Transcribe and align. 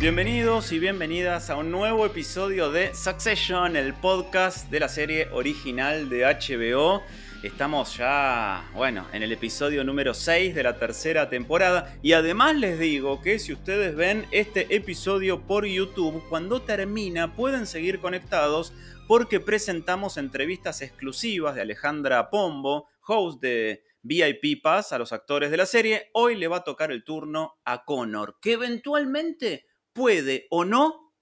Bienvenidos 0.00 0.70
y 0.70 0.78
bienvenidas 0.78 1.50
a 1.50 1.56
un 1.56 1.72
nuevo 1.72 2.06
episodio 2.06 2.70
de 2.70 2.94
Succession, 2.94 3.74
el 3.74 3.94
podcast 3.94 4.70
de 4.70 4.78
la 4.78 4.88
serie 4.88 5.26
original 5.32 6.08
de 6.08 6.24
HBO. 6.24 7.02
Estamos 7.42 7.96
ya, 7.96 8.70
bueno, 8.74 9.08
en 9.12 9.24
el 9.24 9.32
episodio 9.32 9.82
número 9.82 10.14
6 10.14 10.54
de 10.54 10.62
la 10.62 10.78
tercera 10.78 11.28
temporada 11.28 11.98
y 12.00 12.12
además 12.12 12.54
les 12.54 12.78
digo 12.78 13.20
que 13.20 13.40
si 13.40 13.52
ustedes 13.52 13.96
ven 13.96 14.24
este 14.30 14.72
episodio 14.76 15.40
por 15.40 15.66
YouTube, 15.66 16.22
cuando 16.28 16.62
termina 16.62 17.34
pueden 17.34 17.66
seguir 17.66 17.98
conectados 17.98 18.72
porque 19.08 19.40
presentamos 19.40 20.16
entrevistas 20.16 20.80
exclusivas 20.80 21.56
de 21.56 21.62
Alejandra 21.62 22.30
Pombo, 22.30 22.86
host 23.04 23.42
de 23.42 23.82
VIP 24.02 24.62
Pass 24.62 24.92
a 24.92 24.98
los 24.98 25.12
actores 25.12 25.50
de 25.50 25.56
la 25.56 25.66
serie. 25.66 26.08
Hoy 26.12 26.36
le 26.36 26.46
va 26.46 26.58
a 26.58 26.64
tocar 26.64 26.92
el 26.92 27.02
turno 27.02 27.58
a 27.64 27.84
Connor, 27.84 28.38
que 28.40 28.52
eventualmente 28.52 29.64
puede 29.98 30.46
o 30.48 30.64
no 30.64 31.12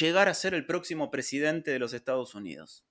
llegar 0.00 0.28
a 0.30 0.34
ser 0.34 0.54
el 0.54 0.64
próximo 0.64 1.10
presidente 1.10 1.70
de 1.70 1.78
los 1.78 1.92
Estados 1.92 2.34
Unidos. 2.34 2.86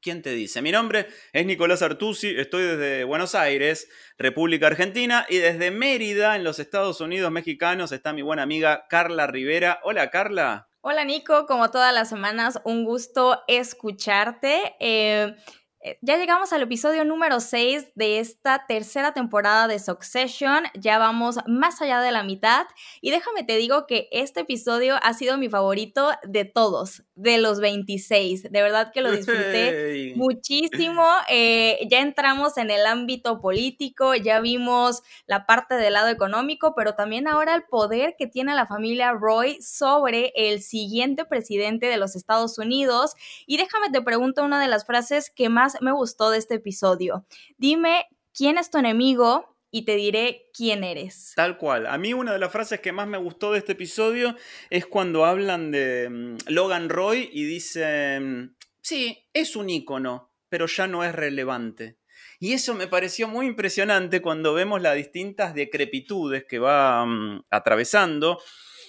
¿Quién 0.00 0.22
te 0.22 0.30
dice? 0.30 0.62
Mi 0.62 0.70
nombre 0.70 1.08
es 1.32 1.46
Nicolás 1.46 1.82
Artusi, 1.82 2.28
estoy 2.28 2.62
desde 2.62 3.02
Buenos 3.02 3.34
Aires, 3.34 3.88
República 4.18 4.68
Argentina, 4.68 5.26
y 5.28 5.38
desde 5.38 5.72
Mérida, 5.72 6.36
en 6.36 6.44
los 6.44 6.60
Estados 6.60 7.00
Unidos 7.00 7.32
mexicanos, 7.32 7.90
está 7.90 8.12
mi 8.12 8.22
buena 8.22 8.44
amiga 8.44 8.86
Carla 8.88 9.26
Rivera. 9.26 9.80
Hola 9.82 10.10
Carla. 10.10 10.68
Hola 10.80 11.04
Nico, 11.04 11.46
como 11.46 11.72
todas 11.72 11.92
las 11.92 12.08
semanas, 12.08 12.60
un 12.64 12.84
gusto 12.84 13.42
escucharte. 13.48 14.76
Eh, 14.78 15.34
ya 16.00 16.16
llegamos 16.16 16.52
al 16.52 16.62
episodio 16.62 17.04
número 17.04 17.40
6 17.40 17.92
de 17.96 18.20
esta 18.20 18.66
tercera 18.68 19.14
temporada 19.14 19.66
de 19.66 19.80
Succession. 19.80 20.64
Ya 20.74 20.98
vamos 20.98 21.38
más 21.46 21.82
allá 21.82 22.00
de 22.00 22.12
la 22.12 22.22
mitad. 22.22 22.66
Y 23.00 23.10
déjame 23.10 23.42
te 23.42 23.56
digo 23.56 23.86
que 23.88 24.08
este 24.12 24.40
episodio 24.40 24.96
ha 25.02 25.12
sido 25.14 25.38
mi 25.38 25.48
favorito 25.48 26.10
de 26.22 26.44
todos, 26.44 27.02
de 27.16 27.38
los 27.38 27.58
26. 27.58 28.44
De 28.44 28.62
verdad 28.62 28.92
que 28.92 29.00
lo 29.00 29.10
disfruté 29.16 30.12
muchísimo. 30.14 31.04
Eh, 31.28 31.80
ya 31.90 32.00
entramos 32.00 32.58
en 32.58 32.70
el 32.70 32.86
ámbito 32.86 33.40
político, 33.40 34.14
ya 34.14 34.38
vimos 34.38 35.02
la 35.26 35.46
parte 35.46 35.74
del 35.74 35.94
lado 35.94 36.10
económico, 36.10 36.74
pero 36.76 36.94
también 36.94 37.26
ahora 37.26 37.56
el 37.56 37.64
poder 37.64 38.14
que 38.16 38.28
tiene 38.28 38.54
la 38.54 38.66
familia 38.66 39.12
Roy 39.12 39.60
sobre 39.60 40.32
el 40.36 40.62
siguiente 40.62 41.24
presidente 41.24 41.86
de 41.86 41.96
los 41.96 42.14
Estados 42.14 42.56
Unidos. 42.58 43.14
Y 43.46 43.56
déjame 43.56 43.90
te 43.90 44.00
pregunto 44.00 44.44
una 44.44 44.60
de 44.60 44.68
las 44.68 44.86
frases 44.86 45.28
que 45.28 45.48
más 45.48 45.71
me 45.80 45.92
gustó 45.92 46.30
de 46.30 46.38
este 46.38 46.54
episodio. 46.54 47.26
Dime 47.56 48.06
quién 48.34 48.58
es 48.58 48.70
tu 48.70 48.78
enemigo 48.78 49.56
y 49.70 49.84
te 49.84 49.96
diré 49.96 50.50
quién 50.52 50.84
eres. 50.84 51.32
Tal 51.34 51.56
cual. 51.56 51.86
A 51.86 51.96
mí 51.98 52.12
una 52.12 52.32
de 52.32 52.38
las 52.38 52.52
frases 52.52 52.80
que 52.80 52.92
más 52.92 53.08
me 53.08 53.18
gustó 53.18 53.52
de 53.52 53.58
este 53.58 53.72
episodio 53.72 54.36
es 54.70 54.86
cuando 54.86 55.24
hablan 55.24 55.70
de 55.70 56.08
mm, 56.10 56.36
Logan 56.48 56.90
Roy 56.90 57.30
y 57.32 57.44
dicen, 57.44 58.56
sí, 58.82 59.26
es 59.32 59.56
un 59.56 59.70
ícono, 59.70 60.34
pero 60.48 60.66
ya 60.66 60.86
no 60.86 61.02
es 61.04 61.14
relevante. 61.14 61.98
Y 62.38 62.52
eso 62.52 62.74
me 62.74 62.86
pareció 62.86 63.28
muy 63.28 63.46
impresionante 63.46 64.20
cuando 64.20 64.52
vemos 64.52 64.82
las 64.82 64.96
distintas 64.96 65.54
decrepitudes 65.54 66.44
que 66.44 66.58
va 66.58 67.06
mm, 67.06 67.44
atravesando. 67.50 68.42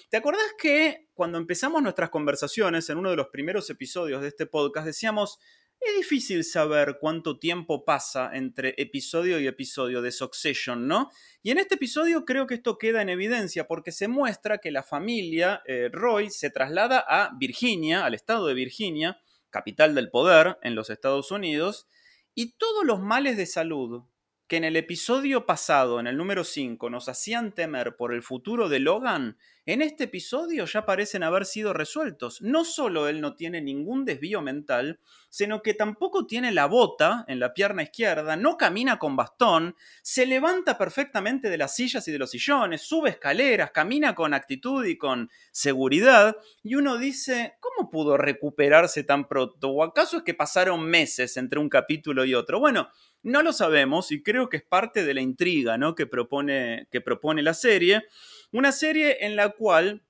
¿Te 0.09 0.17
acordás 0.17 0.53
que 0.59 1.07
cuando 1.13 1.37
empezamos 1.37 1.81
nuestras 1.81 2.09
conversaciones 2.09 2.89
en 2.89 2.97
uno 2.97 3.09
de 3.11 3.15
los 3.15 3.27
primeros 3.27 3.69
episodios 3.69 4.21
de 4.21 4.27
este 4.27 4.47
podcast 4.47 4.85
decíamos, 4.85 5.39
es 5.85 5.97
difícil 5.97 6.43
saber 6.43 6.97
cuánto 6.99 7.39
tiempo 7.39 7.83
pasa 7.85 8.31
entre 8.33 8.73
episodio 8.77 9.39
y 9.39 9.47
episodio 9.47 10.01
de 10.01 10.11
Succession, 10.11 10.87
¿no? 10.87 11.09
Y 11.41 11.51
en 11.51 11.57
este 11.57 11.75
episodio 11.75 12.25
creo 12.25 12.47
que 12.47 12.55
esto 12.55 12.77
queda 12.77 13.01
en 13.01 13.09
evidencia 13.09 13.67
porque 13.67 13.91
se 13.91 14.07
muestra 14.07 14.59
que 14.59 14.71
la 14.71 14.83
familia 14.83 15.61
eh, 15.65 15.89
Roy 15.91 16.29
se 16.29 16.49
traslada 16.49 17.03
a 17.07 17.31
Virginia, 17.37 18.05
al 18.05 18.13
estado 18.13 18.47
de 18.47 18.53
Virginia, 18.53 19.19
capital 19.49 19.95
del 19.95 20.09
poder 20.09 20.57
en 20.61 20.75
los 20.75 20.89
Estados 20.89 21.31
Unidos, 21.31 21.87
y 22.35 22.53
todos 22.53 22.85
los 22.85 22.99
males 22.99 23.37
de 23.37 23.45
salud 23.45 24.03
que 24.47 24.57
en 24.57 24.63
el 24.63 24.75
episodio 24.75 25.45
pasado, 25.45 25.99
en 25.99 26.07
el 26.07 26.17
número 26.17 26.43
5, 26.43 26.89
nos 26.89 27.07
hacían 27.09 27.53
temer 27.53 27.95
por 27.95 28.13
el 28.13 28.21
futuro 28.21 28.69
de 28.69 28.79
Logan, 28.79 29.37
en 29.65 29.81
este 29.81 30.05
episodio 30.05 30.65
ya 30.65 30.85
parecen 30.85 31.23
haber 31.23 31.45
sido 31.45 31.73
resueltos. 31.73 32.41
No 32.41 32.65
solo 32.65 33.07
él 33.07 33.21
no 33.21 33.35
tiene 33.35 33.61
ningún 33.61 34.03
desvío 34.03 34.41
mental, 34.41 34.99
sino 35.29 35.61
que 35.61 35.73
tampoco 35.73 36.25
tiene 36.25 36.51
la 36.51 36.65
bota 36.65 37.23
en 37.27 37.39
la 37.39 37.53
pierna 37.53 37.83
izquierda, 37.83 38.35
no 38.35 38.57
camina 38.57 38.99
con 38.99 39.15
bastón, 39.15 39.75
se 40.01 40.25
levanta 40.25 40.77
perfectamente 40.77 41.49
de 41.49 41.57
las 41.57 41.75
sillas 41.75 42.07
y 42.07 42.11
de 42.11 42.19
los 42.19 42.31
sillones, 42.31 42.81
sube 42.81 43.09
escaleras, 43.11 43.71
camina 43.71 44.13
con 44.13 44.33
actitud 44.33 44.85
y 44.85 44.97
con 44.97 45.29
seguridad, 45.51 46.35
y 46.61 46.75
uno 46.75 46.97
dice, 46.97 47.55
¿cómo 47.59 47.89
pudo 47.89 48.17
recuperarse 48.17 49.03
tan 49.03 49.27
pronto? 49.27 49.69
¿O 49.69 49.83
acaso 49.83 50.17
es 50.17 50.23
que 50.23 50.33
pasaron 50.33 50.85
meses 50.85 51.37
entre 51.37 51.59
un 51.59 51.69
capítulo 51.69 52.25
y 52.25 52.35
otro? 52.35 52.59
Bueno, 52.59 52.89
no 53.23 53.41
lo 53.41 53.53
sabemos 53.53 54.11
y 54.11 54.21
creo 54.21 54.49
que 54.49 54.57
es 54.57 54.63
parte 54.63 55.05
de 55.05 55.13
la 55.13 55.21
intriga 55.21 55.77
¿no? 55.77 55.95
que, 55.95 56.05
propone, 56.05 56.87
que 56.91 57.01
propone 57.01 57.41
la 57.41 57.53
serie. 57.53 58.03
Una 58.53 58.71
serie 58.71 59.25
en 59.25 59.35
la 59.35 59.49
cual, 59.49 60.03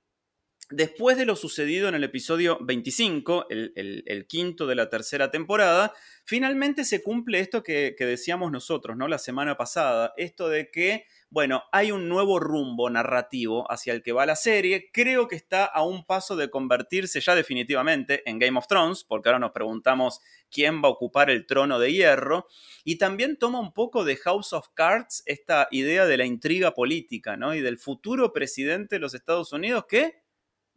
después 0.68 1.16
de 1.16 1.24
lo 1.24 1.34
sucedido 1.34 1.88
en 1.88 1.94
el 1.94 2.04
episodio 2.04 2.58
25, 2.60 3.46
el, 3.48 4.26
quinto 4.28 4.66
de 4.66 4.74
la 4.74 4.90
tercera 4.90 5.30
temporada, 5.30 5.94
finalmente 6.26 6.84
se 6.84 7.02
cumple 7.02 7.40
esto 7.40 7.62
que, 7.62 7.94
que 7.96 8.04
decíamos 8.04 8.52
nosotros, 8.52 8.98
¿no? 8.98 9.08
La 9.08 9.16
semana 9.16 9.56
pasada, 9.56 10.12
esto 10.18 10.50
de 10.50 10.70
que 10.70 11.06
bueno, 11.34 11.64
hay 11.72 11.90
un 11.90 12.08
nuevo 12.08 12.38
rumbo 12.38 12.88
narrativo 12.88 13.68
hacia 13.68 13.92
el 13.92 14.04
que 14.04 14.12
va 14.12 14.24
la 14.24 14.36
serie. 14.36 14.90
Creo 14.92 15.26
que 15.26 15.34
está 15.34 15.64
a 15.64 15.82
un 15.82 16.06
paso 16.06 16.36
de 16.36 16.48
convertirse 16.48 17.20
ya 17.20 17.34
definitivamente 17.34 18.22
en 18.30 18.38
Game 18.38 18.56
of 18.56 18.68
Thrones, 18.68 19.02
porque 19.02 19.30
ahora 19.30 19.40
nos 19.40 19.50
preguntamos 19.50 20.20
quién 20.48 20.80
va 20.80 20.86
a 20.86 20.92
ocupar 20.92 21.30
el 21.30 21.44
trono 21.44 21.80
de 21.80 21.92
hierro. 21.92 22.46
Y 22.84 22.98
también 22.98 23.36
toma 23.36 23.58
un 23.58 23.72
poco 23.72 24.04
de 24.04 24.14
House 24.14 24.52
of 24.52 24.68
Cards 24.74 25.24
esta 25.26 25.66
idea 25.72 26.06
de 26.06 26.18
la 26.18 26.24
intriga 26.24 26.72
política, 26.72 27.36
¿no? 27.36 27.52
Y 27.52 27.62
del 27.62 27.78
futuro 27.78 28.32
presidente 28.32 28.94
de 28.94 29.00
los 29.00 29.12
Estados 29.12 29.52
Unidos 29.52 29.86
que 29.88 30.22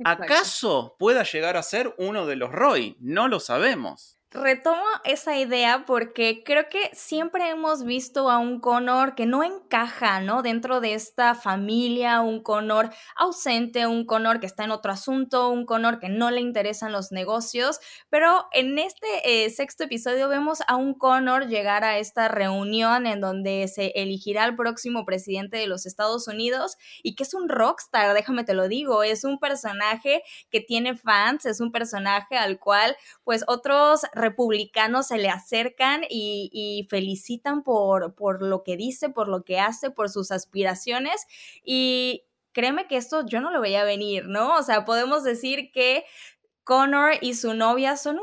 acaso 0.03 0.95
pueda 0.97 1.21
llegar 1.21 1.55
a 1.55 1.61
ser 1.61 1.93
uno 1.99 2.25
de 2.25 2.35
los 2.35 2.51
Roy. 2.51 2.97
No 2.99 3.27
lo 3.27 3.39
sabemos. 3.39 4.16
Retomo 4.31 4.83
esa 5.05 5.37
idea 5.37 5.85
porque 5.87 6.43
creo 6.43 6.67
que 6.69 6.89
siempre 6.91 7.49
hemos 7.49 7.85
visto 7.85 8.29
a 8.29 8.39
un 8.39 8.59
Connor 8.59 9.15
que 9.15 9.25
no 9.25 9.41
encaja, 9.41 10.19
¿no? 10.19 10.41
Dentro 10.41 10.81
de 10.81 10.95
esta 10.95 11.33
familia, 11.33 12.19
un 12.19 12.43
Connor 12.43 12.89
ausente, 13.15 13.87
un 13.87 14.05
Connor 14.05 14.41
que 14.41 14.45
está 14.45 14.65
en 14.65 14.71
otro 14.71 14.91
asunto, 14.91 15.47
un 15.47 15.65
Connor 15.65 15.99
que 15.99 16.09
no 16.09 16.29
le 16.29 16.41
interesan 16.41 16.91
los 16.91 17.13
negocios, 17.13 17.79
pero 18.09 18.47
en 18.51 18.77
este 18.79 19.07
eh, 19.23 19.49
sexto 19.49 19.85
episodio 19.85 20.27
vemos 20.27 20.59
a 20.67 20.75
un 20.75 20.93
Connor 20.93 21.47
llegar 21.47 21.85
a 21.85 21.97
esta 21.97 22.27
reunión 22.27 23.07
en 23.07 23.21
donde 23.21 23.65
se 23.69 23.93
elegirá 23.95 24.43
el 24.43 24.57
próximo 24.57 25.05
presidente 25.05 25.55
de 25.55 25.67
los 25.67 25.85
Estados 25.85 26.27
Unidos 26.27 26.75
y 27.01 27.15
que 27.15 27.23
es 27.23 27.33
un 27.33 27.47
rockstar, 27.47 28.13
déjame 28.13 28.43
te 28.43 28.53
lo 28.53 28.67
digo, 28.67 29.03
es 29.03 29.23
un 29.23 29.39
personaje 29.39 30.21
que 30.51 30.59
tiene 30.59 30.97
fans, 30.97 31.45
es 31.45 31.61
un 31.61 31.71
personaje 31.71 32.35
al 32.35 32.59
cual 32.59 32.97
pues 33.23 33.45
otros 33.47 34.01
republicanos 34.17 35.07
se 35.07 35.17
le 35.17 35.29
acercan 35.29 36.01
y, 36.09 36.85
felicitan 36.89 37.63
por, 37.63 38.15
por 38.15 38.41
lo 38.41 38.63
que 38.63 38.77
dice, 38.77 39.09
por 39.09 39.27
lo 39.27 39.43
que 39.43 39.59
hace, 39.59 39.91
por 39.91 40.09
sus 40.09 40.31
aspiraciones. 40.31 41.25
Y 41.63 42.25
créeme 42.53 42.87
que 42.87 42.97
esto 42.97 43.25
yo 43.25 43.41
no 43.41 43.51
lo 43.51 43.61
veía 43.61 43.83
venir, 43.83 44.25
¿no? 44.25 44.55
O 44.55 44.63
sea, 44.63 44.85
podemos 44.85 45.23
decir 45.23 45.71
que 45.71 46.05
Connor 46.63 47.13
y 47.21 47.35
su 47.35 47.53
novia 47.53 47.95
son 47.97 48.19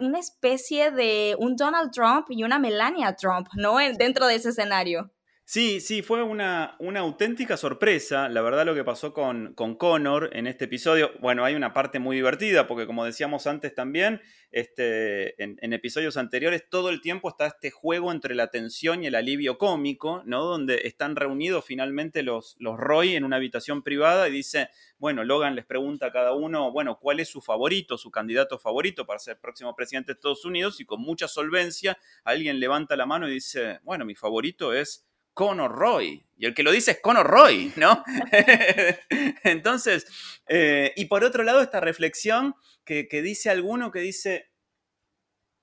una 0.00 0.18
especie 0.18 0.90
de 0.90 1.36
un 1.38 1.56
Donald 1.56 1.92
Trump 1.92 2.26
y 2.30 2.44
una 2.44 2.58
Melania 2.58 3.14
Trump, 3.16 3.48
¿no? 3.54 3.76
Dentro 3.76 4.26
de 4.26 4.34
ese 4.34 4.50
escenario. 4.50 5.10
Sí, 5.50 5.80
sí, 5.80 6.02
fue 6.02 6.22
una, 6.22 6.76
una, 6.78 7.00
auténtica 7.00 7.56
sorpresa, 7.56 8.28
la 8.28 8.42
verdad, 8.42 8.66
lo 8.66 8.74
que 8.74 8.84
pasó 8.84 9.14
con, 9.14 9.54
con 9.54 9.76
Connor 9.76 10.28
en 10.34 10.46
este 10.46 10.66
episodio. 10.66 11.10
Bueno, 11.20 11.42
hay 11.42 11.54
una 11.54 11.72
parte 11.72 11.98
muy 11.98 12.16
divertida, 12.16 12.66
porque 12.66 12.86
como 12.86 13.06
decíamos 13.06 13.46
antes 13.46 13.74
también, 13.74 14.20
este, 14.50 15.42
en, 15.42 15.72
episodios 15.72 16.18
anteriores, 16.18 16.68
todo 16.68 16.90
el 16.90 17.00
tiempo 17.00 17.30
está 17.30 17.46
este 17.46 17.70
juego 17.70 18.12
entre 18.12 18.34
la 18.34 18.50
tensión 18.50 19.02
y 19.02 19.06
el 19.06 19.14
alivio 19.14 19.56
cómico, 19.56 20.22
¿no? 20.26 20.44
Donde 20.44 20.82
están 20.84 21.16
reunidos 21.16 21.64
finalmente 21.64 22.22
los, 22.22 22.54
los 22.58 22.76
Roy 22.76 23.16
en 23.16 23.24
una 23.24 23.36
habitación 23.36 23.82
privada 23.82 24.28
y 24.28 24.32
dice, 24.32 24.68
bueno, 24.98 25.24
Logan 25.24 25.56
les 25.56 25.64
pregunta 25.64 26.08
a 26.08 26.12
cada 26.12 26.34
uno, 26.34 26.70
bueno, 26.72 26.98
¿cuál 26.98 27.20
es 27.20 27.30
su 27.30 27.40
favorito, 27.40 27.96
su 27.96 28.10
candidato 28.10 28.58
favorito 28.58 29.06
para 29.06 29.18
ser 29.18 29.40
próximo 29.40 29.74
presidente 29.74 30.12
de 30.12 30.16
Estados 30.16 30.44
Unidos? 30.44 30.78
Y 30.78 30.84
con 30.84 31.00
mucha 31.00 31.26
solvencia, 31.26 31.96
alguien 32.22 32.60
levanta 32.60 32.96
la 32.96 33.06
mano 33.06 33.26
y 33.26 33.32
dice, 33.32 33.80
bueno, 33.82 34.04
mi 34.04 34.14
favorito 34.14 34.74
es 34.74 35.07
Conor 35.38 35.70
Roy. 35.70 36.26
Y 36.36 36.46
el 36.46 36.54
que 36.54 36.64
lo 36.64 36.72
dice 36.72 36.90
es 36.90 37.00
Conor 37.00 37.28
Roy, 37.28 37.72
¿no? 37.76 38.02
Entonces, 39.44 40.04
eh, 40.48 40.92
y 40.96 41.04
por 41.04 41.22
otro 41.22 41.44
lado, 41.44 41.62
esta 41.62 41.78
reflexión 41.78 42.56
que, 42.84 43.06
dice 43.22 43.48
alguno 43.48 43.92
que 43.92 44.00
dice, 44.00 44.50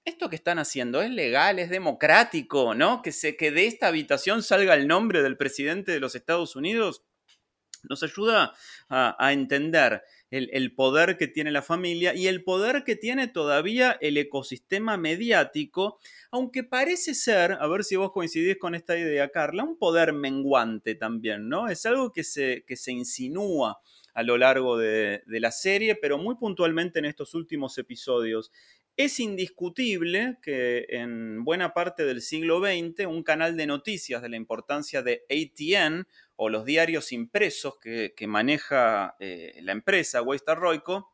esto 0.06 0.30
que 0.30 0.38
están 0.38 0.60
haciendo 0.60 1.02
es 1.02 1.12
legal, 1.12 1.60
es 1.60 1.70
democrático, 1.70 2.74
¿no? 2.74 3.02
Que, 3.02 3.12
se, 3.12 3.36
que 3.36 3.52
de 3.52 3.68
esta 3.68 3.88
habitación 3.88 4.44
salga 4.44 4.76
el 4.76 4.88
nombre 4.88 5.22
del 5.22 5.36
presidente 5.36 5.92
de 5.92 6.00
los 6.00 6.16
Estados 6.16 6.56
Unidos, 6.56 7.04
nos 7.84 8.02
ayuda 8.02 8.54
a 8.88 9.34
entender 9.34 10.04
el, 10.32 10.74
poder 10.74 11.18
que 11.18 11.28
tiene 11.28 11.52
la 11.52 11.62
familia 11.62 12.14
y 12.14 12.28
el 12.28 12.44
poder 12.44 12.84
que 12.84 12.96
tiene 12.96 13.28
todavía 13.28 13.98
el 14.02 14.18
ecosistema 14.18 14.98
mediático, 14.98 16.00
aunque 16.32 16.64
parece 16.64 17.14
ser, 17.14 17.54
a 17.54 17.68
ver 17.68 17.84
si 17.84 17.96
vos 17.96 18.12
coincidís 18.12 18.58
con 18.58 18.76
esta 18.76 18.98
idea, 18.98 19.30
Carla, 19.30 19.64
un 19.64 19.78
poder 19.78 20.14
menguante 20.14 20.96
también, 20.96 21.48
¿no? 21.48 21.68
Es 21.70 21.86
algo 21.86 22.12
que 22.12 22.24
se, 22.24 22.64
que 22.68 22.76
se 22.76 22.92
insinúa 22.92 23.80
a 24.14 24.24
lo 24.24 24.38
largo 24.38 24.78
de, 24.78 25.24
de 25.26 25.40
la 25.40 25.52
serie, 25.52 25.96
pero 25.96 26.18
muy 26.18 26.36
puntualmente 26.36 27.00
en 27.00 27.06
estos 27.06 27.34
últimos 27.34 27.78
episodios. 27.78 28.52
Es 28.98 29.20
indiscutible 29.20 30.38
que 30.42 30.86
en 30.90 31.44
buena 31.44 31.74
parte 31.74 32.06
del 32.06 32.22
siglo 32.22 32.62
XX 32.62 33.08
un 33.08 33.24
canal 33.24 33.58
de 33.58 33.68
noticias 33.68 34.22
de 34.22 34.30
la 34.30 34.38
importancia 34.38 35.02
de 35.02 35.26
ATN 35.30 36.08
o 36.38 36.48
los 36.48 36.64
diarios 36.64 37.12
impresos 37.12 37.78
que, 37.78 38.14
maneja 38.28 39.16
eh, 39.20 39.60
la 39.62 39.74
empresa 39.74 40.22
Weistar 40.22 40.60
Roico 40.60 41.14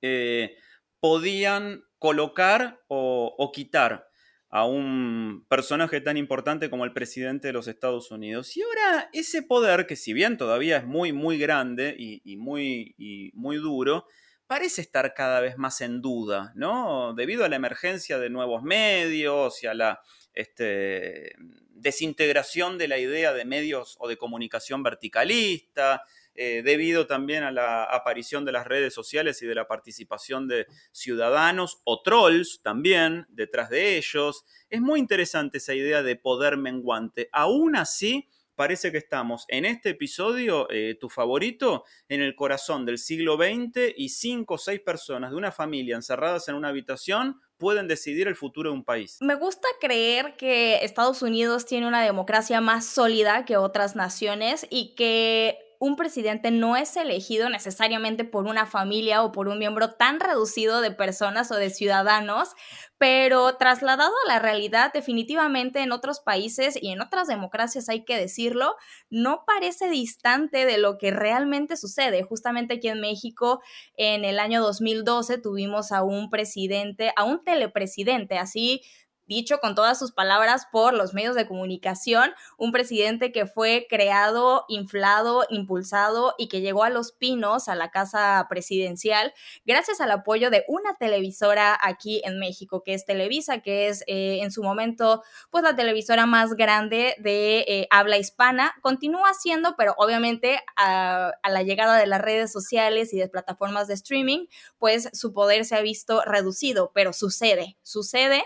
eh, 0.00 0.56
podían 1.00 1.84
colocar 1.98 2.80
o, 2.88 3.50
quitar 3.52 4.08
a 4.48 4.64
un 4.64 5.44
personaje 5.48 6.00
tan 6.00 6.16
importante 6.16 6.70
como 6.70 6.86
el 6.86 6.94
presidente 6.94 7.48
de 7.48 7.52
los 7.52 7.68
Estados 7.68 8.10
Unidos. 8.10 8.56
Y 8.56 8.62
ahora 8.62 9.10
ese 9.12 9.42
poder, 9.42 9.86
que 9.86 9.96
si 9.96 10.14
bien 10.14 10.38
todavía 10.38 10.78
es 10.78 10.86
muy, 10.86 11.12
muy 11.12 11.38
grande 11.38 11.94
y, 11.98 12.36
muy, 12.38 12.94
y 12.96 13.30
muy 13.34 13.56
duro, 13.56 14.06
parece 14.48 14.80
estar 14.80 15.14
cada 15.14 15.40
vez 15.40 15.58
más 15.58 15.80
en 15.82 16.00
duda, 16.00 16.52
¿no? 16.56 17.14
Debido 17.14 17.44
a 17.44 17.48
la 17.48 17.56
emergencia 17.56 18.18
de 18.18 18.30
nuevos 18.30 18.62
medios 18.62 19.62
y 19.62 19.66
a 19.66 19.74
la 19.74 20.00
este, 20.32 21.34
desintegración 21.68 22.78
de 22.78 22.88
la 22.88 22.98
idea 22.98 23.32
de 23.32 23.44
medios 23.44 23.96
o 24.00 24.08
de 24.08 24.16
comunicación 24.16 24.82
verticalista, 24.82 26.02
eh, 26.34 26.62
debido 26.64 27.06
también 27.06 27.42
a 27.42 27.50
la 27.50 27.84
aparición 27.84 28.44
de 28.44 28.52
las 28.52 28.66
redes 28.66 28.94
sociales 28.94 29.42
y 29.42 29.46
de 29.46 29.54
la 29.54 29.68
participación 29.68 30.48
de 30.48 30.66
ciudadanos 30.92 31.82
o 31.84 32.00
trolls 32.00 32.60
también 32.62 33.26
detrás 33.28 33.68
de 33.68 33.98
ellos. 33.98 34.44
Es 34.70 34.80
muy 34.80 34.98
interesante 34.98 35.58
esa 35.58 35.74
idea 35.74 36.02
de 36.02 36.16
poder 36.16 36.56
menguante. 36.56 37.28
Aún 37.32 37.76
así, 37.76 38.28
parece 38.58 38.90
que 38.90 38.98
estamos 38.98 39.44
en 39.46 39.64
este 39.64 39.90
episodio, 39.90 40.66
eh, 40.68 40.98
tu 41.00 41.08
favorito, 41.08 41.84
en 42.08 42.22
el 42.22 42.34
corazón 42.34 42.84
del 42.84 42.98
siglo 42.98 43.36
XX 43.36 43.94
y 43.96 44.08
cinco 44.08 44.54
o 44.54 44.58
seis 44.58 44.80
personas 44.80 45.30
de 45.30 45.36
una 45.36 45.52
familia 45.52 45.94
encerradas 45.94 46.48
en 46.48 46.56
una 46.56 46.70
habitación 46.70 47.40
pueden 47.56 47.86
decidir 47.86 48.26
el 48.26 48.34
futuro 48.34 48.70
de 48.70 48.76
un 48.76 48.84
país. 48.84 49.18
Me 49.20 49.36
gusta 49.36 49.68
creer 49.80 50.36
que 50.36 50.84
Estados 50.84 51.22
Unidos 51.22 51.66
tiene 51.66 51.86
una 51.86 52.02
democracia 52.02 52.60
más 52.60 52.84
sólida 52.84 53.44
que 53.44 53.56
otras 53.56 53.94
naciones 53.94 54.66
y 54.70 54.96
que 54.96 55.67
un 55.78 55.96
presidente 55.96 56.50
no 56.50 56.76
es 56.76 56.96
elegido 56.96 57.48
necesariamente 57.48 58.24
por 58.24 58.46
una 58.46 58.66
familia 58.66 59.22
o 59.22 59.32
por 59.32 59.48
un 59.48 59.58
miembro 59.58 59.92
tan 59.94 60.18
reducido 60.20 60.80
de 60.80 60.90
personas 60.90 61.50
o 61.52 61.54
de 61.54 61.70
ciudadanos, 61.70 62.50
pero 62.98 63.56
trasladado 63.56 64.12
a 64.24 64.28
la 64.28 64.38
realidad 64.40 64.92
definitivamente 64.92 65.80
en 65.80 65.92
otros 65.92 66.20
países 66.20 66.76
y 66.80 66.90
en 66.90 67.00
otras 67.00 67.28
democracias 67.28 67.88
hay 67.88 68.04
que 68.04 68.16
decirlo, 68.16 68.74
no 69.08 69.44
parece 69.46 69.88
distante 69.88 70.66
de 70.66 70.78
lo 70.78 70.98
que 70.98 71.12
realmente 71.12 71.76
sucede. 71.76 72.24
Justamente 72.24 72.74
aquí 72.74 72.88
en 72.88 73.00
México 73.00 73.62
en 73.96 74.24
el 74.24 74.40
año 74.40 74.60
2012 74.60 75.38
tuvimos 75.38 75.92
a 75.92 76.02
un 76.02 76.28
presidente, 76.28 77.12
a 77.16 77.22
un 77.24 77.44
telepresidente, 77.44 78.36
así 78.36 78.82
dicho 79.28 79.58
con 79.58 79.74
todas 79.74 79.98
sus 79.98 80.10
palabras 80.10 80.66
por 80.72 80.94
los 80.94 81.14
medios 81.14 81.36
de 81.36 81.46
comunicación, 81.46 82.32
un 82.56 82.72
presidente 82.72 83.30
que 83.30 83.46
fue 83.46 83.86
creado, 83.88 84.64
inflado, 84.68 85.44
impulsado 85.50 86.34
y 86.38 86.48
que 86.48 86.60
llegó 86.60 86.82
a 86.82 86.90
Los 86.90 87.12
Pinos, 87.12 87.68
a 87.68 87.76
la 87.76 87.90
casa 87.90 88.44
presidencial, 88.48 89.32
gracias 89.64 90.00
al 90.00 90.10
apoyo 90.10 90.50
de 90.50 90.64
una 90.66 90.94
televisora 90.94 91.78
aquí 91.80 92.22
en 92.24 92.38
México, 92.38 92.82
que 92.82 92.94
es 92.94 93.04
Televisa, 93.04 93.60
que 93.60 93.88
es 93.88 94.02
eh, 94.06 94.40
en 94.42 94.50
su 94.50 94.62
momento 94.62 95.22
pues 95.50 95.62
la 95.62 95.76
televisora 95.76 96.26
más 96.26 96.54
grande 96.54 97.14
de 97.18 97.60
eh, 97.68 97.86
habla 97.90 98.16
hispana. 98.16 98.74
Continúa 98.80 99.34
siendo, 99.34 99.76
pero 99.76 99.94
obviamente 99.98 100.60
a, 100.76 101.32
a 101.42 101.50
la 101.50 101.62
llegada 101.62 101.98
de 101.98 102.06
las 102.06 102.20
redes 102.20 102.50
sociales 102.50 103.12
y 103.12 103.18
de 103.18 103.28
plataformas 103.28 103.88
de 103.88 103.94
streaming, 103.94 104.46
pues 104.78 105.10
su 105.12 105.32
poder 105.34 105.66
se 105.66 105.76
ha 105.76 105.82
visto 105.82 106.22
reducido, 106.22 106.90
pero 106.94 107.12
sucede, 107.12 107.76
sucede. 107.82 108.42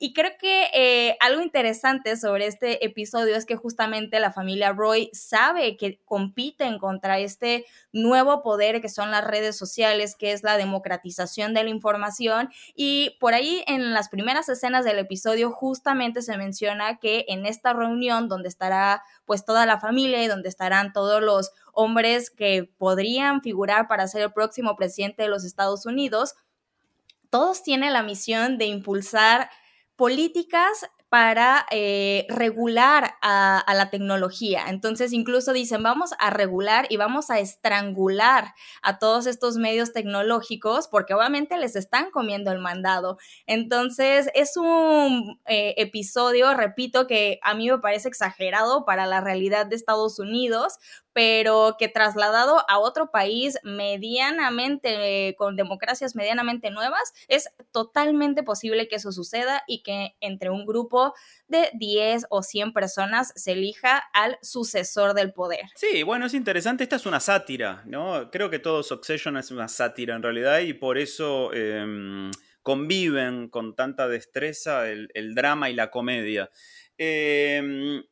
Y 0.00 0.12
creo 0.12 0.32
que 0.40 0.70
eh, 0.74 1.16
algo 1.20 1.40
interesante 1.40 2.16
sobre 2.16 2.46
este 2.46 2.84
episodio 2.84 3.36
es 3.36 3.46
que 3.46 3.56
justamente 3.56 4.18
la 4.18 4.32
familia 4.32 4.72
Roy 4.72 5.08
sabe 5.12 5.76
que 5.76 6.00
compiten 6.04 6.78
contra 6.78 7.20
este 7.20 7.64
nuevo 7.92 8.42
poder 8.42 8.80
que 8.80 8.88
son 8.88 9.12
las 9.12 9.24
redes 9.24 9.56
sociales, 9.56 10.16
que 10.16 10.32
es 10.32 10.42
la 10.42 10.56
democratización 10.56 11.54
de 11.54 11.62
la 11.62 11.70
información. 11.70 12.50
Y 12.74 13.16
por 13.20 13.34
ahí 13.34 13.62
en 13.68 13.94
las 13.94 14.08
primeras 14.08 14.48
escenas 14.48 14.84
del 14.84 14.98
episodio 14.98 15.52
justamente 15.52 16.22
se 16.22 16.36
menciona 16.36 16.98
que 16.98 17.24
en 17.28 17.46
esta 17.46 17.72
reunión 17.72 18.28
donde 18.28 18.48
estará 18.48 19.02
pues 19.24 19.44
toda 19.44 19.64
la 19.64 19.78
familia 19.78 20.22
y 20.24 20.26
donde 20.26 20.48
estarán 20.48 20.92
todos 20.92 21.22
los 21.22 21.52
hombres 21.72 22.30
que 22.30 22.68
podrían 22.78 23.42
figurar 23.42 23.86
para 23.86 24.08
ser 24.08 24.22
el 24.22 24.32
próximo 24.32 24.74
presidente 24.76 25.22
de 25.22 25.28
los 25.28 25.44
Estados 25.44 25.86
Unidos, 25.86 26.34
todos 27.30 27.62
tienen 27.62 27.92
la 27.92 28.02
misión 28.02 28.58
de 28.58 28.66
impulsar 28.66 29.50
políticas 29.96 30.86
para 31.14 31.64
eh, 31.70 32.26
regular 32.28 33.14
a, 33.22 33.64
la 33.72 33.88
tecnología. 33.88 34.64
Entonces, 34.66 35.12
incluso 35.12 35.52
dicen, 35.52 35.80
vamos 35.80 36.10
a 36.18 36.30
regular 36.30 36.86
y 36.90 36.96
vamos 36.96 37.30
a 37.30 37.38
estrangular 37.38 38.52
a 38.82 38.98
todos 38.98 39.26
estos 39.26 39.56
medios 39.56 39.92
tecnológicos 39.92 40.88
porque 40.88 41.14
obviamente 41.14 41.56
les 41.56 41.76
están 41.76 42.10
comiendo 42.10 42.50
el 42.50 42.58
mandado. 42.58 43.16
Entonces, 43.46 44.28
es 44.34 44.56
un 44.56 45.38
eh, 45.46 45.74
episodio, 45.76 46.52
repito, 46.52 47.06
que 47.06 47.38
a 47.44 47.54
mí 47.54 47.70
me 47.70 47.78
parece 47.78 48.08
exagerado 48.08 48.84
para 48.84 49.06
la 49.06 49.20
realidad 49.20 49.66
de 49.66 49.76
Estados 49.76 50.18
Unidos, 50.18 50.78
pero 51.14 51.76
que 51.78 51.88
trasladado 51.88 52.68
a 52.68 52.78
otro 52.78 53.10
país 53.10 53.56
medianamente, 53.62 55.34
con 55.38 55.56
democracias 55.56 56.14
medianamente 56.14 56.70
nuevas, 56.70 57.14
es 57.28 57.48
totalmente 57.72 58.42
posible 58.42 58.88
que 58.88 58.96
eso 58.96 59.12
suceda 59.12 59.62
y 59.66 59.82
que 59.82 60.16
entre 60.20 60.50
un 60.50 60.66
grupo 60.66 61.14
de 61.46 61.70
10 61.74 62.26
o 62.28 62.42
100 62.42 62.72
personas 62.72 63.32
se 63.36 63.52
elija 63.52 64.02
al 64.12 64.38
sucesor 64.42 65.14
del 65.14 65.32
poder. 65.32 65.62
Sí, 65.76 66.02
bueno, 66.02 66.26
es 66.26 66.34
interesante, 66.34 66.82
esta 66.82 66.96
es 66.96 67.06
una 67.06 67.20
sátira, 67.20 67.82
¿no? 67.86 68.30
Creo 68.30 68.50
que 68.50 68.58
todo 68.58 68.82
Succession 68.82 69.36
es 69.36 69.52
una 69.52 69.68
sátira 69.68 70.16
en 70.16 70.22
realidad 70.22 70.58
y 70.58 70.74
por 70.74 70.98
eso... 70.98 71.52
Em, 71.54 72.30
conviven 72.64 73.50
con 73.50 73.76
tanta 73.76 74.08
destreza 74.08 74.88
el, 74.88 75.34
drama 75.34 75.68
y 75.68 75.74
la 75.74 75.90
comedia. 75.90 76.50
Eh, 76.96 78.02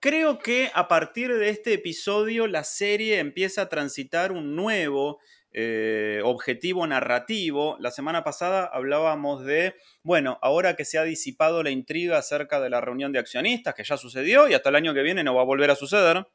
Creo 0.00 0.38
que 0.38 0.70
a 0.72 0.88
partir 0.88 1.30
de 1.30 1.50
este 1.50 1.74
episodio 1.74 2.46
la 2.46 2.64
serie 2.64 3.18
empieza 3.18 3.60
a 3.60 3.68
transitar 3.68 4.32
un 4.32 4.56
nuevo 4.56 5.18
eh, 5.52 6.22
objetivo 6.24 6.86
narrativo. 6.86 7.76
La 7.80 7.90
semana 7.90 8.24
pasada 8.24 8.64
hablábamos 8.64 9.44
de, 9.44 9.74
bueno, 10.02 10.38
ahora 10.40 10.74
que 10.74 10.86
se 10.86 10.96
ha 10.96 11.04
disipado 11.04 11.62
la 11.62 11.68
intriga 11.68 12.16
acerca 12.16 12.60
de 12.60 12.70
la 12.70 12.80
reunión 12.80 13.12
de 13.12 13.18
accionistas, 13.18 13.74
que 13.74 13.84
ya 13.84 13.98
sucedió 13.98 14.48
y 14.48 14.54
hasta 14.54 14.70
el 14.70 14.76
año 14.76 14.94
que 14.94 15.02
viene 15.02 15.22
no 15.22 15.34
va 15.34 15.42
a 15.42 15.44
volver 15.44 15.70
a 15.70 15.76
suceder, 15.76 16.26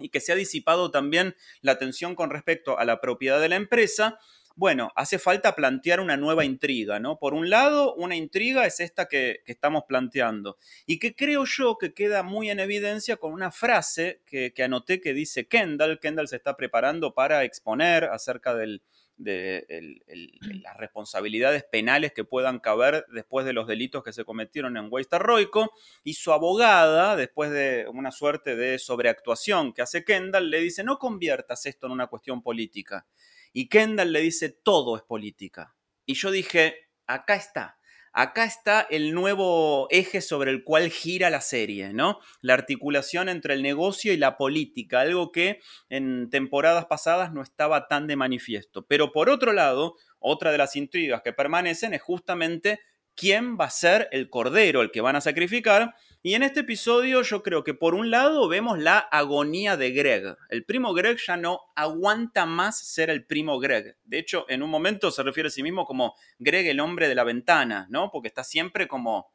y 0.00 0.08
que 0.08 0.18
se 0.18 0.32
ha 0.32 0.34
disipado 0.34 0.90
también 0.90 1.36
la 1.60 1.78
tensión 1.78 2.16
con 2.16 2.30
respecto 2.30 2.76
a 2.76 2.84
la 2.84 3.00
propiedad 3.00 3.40
de 3.40 3.50
la 3.50 3.56
empresa, 3.56 4.18
bueno, 4.60 4.92
hace 4.94 5.18
falta 5.18 5.56
plantear 5.56 6.00
una 6.00 6.18
nueva 6.18 6.44
intriga, 6.44 7.00
¿no? 7.00 7.18
Por 7.18 7.32
un 7.32 7.48
lado, 7.48 7.94
una 7.94 8.14
intriga 8.14 8.66
es 8.66 8.78
esta 8.80 9.08
que, 9.08 9.40
estamos 9.46 9.84
planteando 9.88 10.58
y 10.84 10.98
que 10.98 11.16
creo 11.16 11.46
yo 11.46 11.78
que 11.78 11.94
queda 11.94 12.22
muy 12.22 12.50
en 12.50 12.60
evidencia 12.60 13.16
con 13.16 13.32
una 13.32 13.50
frase 13.52 14.20
que, 14.26 14.52
anoté 14.62 15.00
que 15.00 15.14
dice 15.14 15.48
Kendall. 15.48 15.98
Kendall 15.98 16.28
se 16.28 16.36
está 16.36 16.58
preparando 16.58 17.14
para 17.14 17.44
exponer 17.44 18.04
acerca 18.04 18.54
de 18.54 18.82
las 19.16 20.76
responsabilidades 20.76 21.64
penales 21.64 22.12
que 22.12 22.24
puedan 22.24 22.58
caber 22.58 23.06
después 23.14 23.46
de 23.46 23.54
los 23.54 23.66
delitos 23.66 24.04
que 24.04 24.12
se 24.12 24.26
cometieron 24.26 24.76
en 24.76 24.90
Roico 25.10 25.72
y 26.04 26.12
su 26.12 26.34
abogada, 26.34 27.16
después 27.16 27.50
de 27.50 27.86
una 27.90 28.10
suerte 28.10 28.56
de 28.56 28.78
sobreactuación 28.78 29.72
que 29.72 29.80
hace 29.80 30.04
Kendall, 30.04 30.50
le 30.50 30.60
dice, 30.60 30.84
no 30.84 30.98
conviertas 30.98 31.64
esto 31.64 31.86
en 31.86 31.92
una 31.92 32.08
cuestión 32.08 32.42
política. 32.42 33.06
Y 33.52 33.68
Kendall 33.68 34.12
le 34.12 34.20
dice, 34.20 34.48
todo 34.50 34.96
es 34.96 35.02
política. 35.02 35.74
Y 36.06 36.14
yo 36.14 36.30
dije, 36.30 36.88
acá 37.06 37.34
está. 37.34 37.78
Acá 38.12 38.44
está 38.44 38.80
el 38.90 39.14
nuevo 39.14 39.86
eje 39.90 40.20
sobre 40.20 40.50
el 40.50 40.64
cual 40.64 40.90
gira 40.90 41.30
la 41.30 41.40
serie, 41.40 41.92
¿no? 41.92 42.18
La 42.40 42.54
articulación 42.54 43.28
entre 43.28 43.54
el 43.54 43.62
negocio 43.62 44.12
y 44.12 44.16
la 44.16 44.36
política, 44.36 45.00
algo 45.00 45.30
que 45.30 45.60
en 45.88 46.28
temporadas 46.28 46.86
pasadas 46.86 47.32
no 47.32 47.40
estaba 47.40 47.86
tan 47.86 48.08
de 48.08 48.16
manifiesto. 48.16 48.84
Pero 48.86 49.12
por 49.12 49.30
otro 49.30 49.52
lado, 49.52 49.94
otra 50.18 50.50
de 50.50 50.58
las 50.58 50.74
intrigas 50.74 51.22
que 51.22 51.32
permanecen 51.32 51.94
es 51.94 52.02
justamente 52.02 52.80
quién 53.14 53.56
va 53.56 53.66
a 53.66 53.70
ser 53.70 54.08
el 54.10 54.28
cordero, 54.28 54.82
el 54.82 54.90
que 54.90 55.02
van 55.02 55.14
a 55.14 55.20
sacrificar, 55.20 55.94
y 56.22 56.34
en 56.34 56.42
este 56.42 56.60
episodio 56.60 57.22
yo 57.22 57.42
creo 57.42 57.64
que 57.64 57.72
por 57.72 57.94
un 57.94 58.10
lado 58.10 58.46
vemos 58.46 58.78
la 58.78 58.98
agonía 58.98 59.78
de 59.78 59.90
Greg. 59.90 60.36
El 60.50 60.66
primo 60.66 60.92
Greg 60.92 61.16
ya 61.16 61.38
no 61.38 61.60
aguanta 61.74 62.44
más 62.44 62.78
ser 62.78 63.08
el 63.08 63.24
primo 63.24 63.58
Greg. 63.58 63.96
De 64.04 64.18
hecho, 64.18 64.44
en 64.50 64.62
un 64.62 64.68
momento 64.68 65.10
se 65.10 65.22
refiere 65.22 65.46
a 65.46 65.50
sí 65.50 65.62
mismo 65.62 65.86
como 65.86 66.14
Greg 66.38 66.66
el 66.66 66.80
hombre 66.80 67.08
de 67.08 67.14
la 67.14 67.24
ventana, 67.24 67.86
¿no? 67.88 68.10
Porque 68.10 68.28
está 68.28 68.44
siempre 68.44 68.86
como 68.86 69.32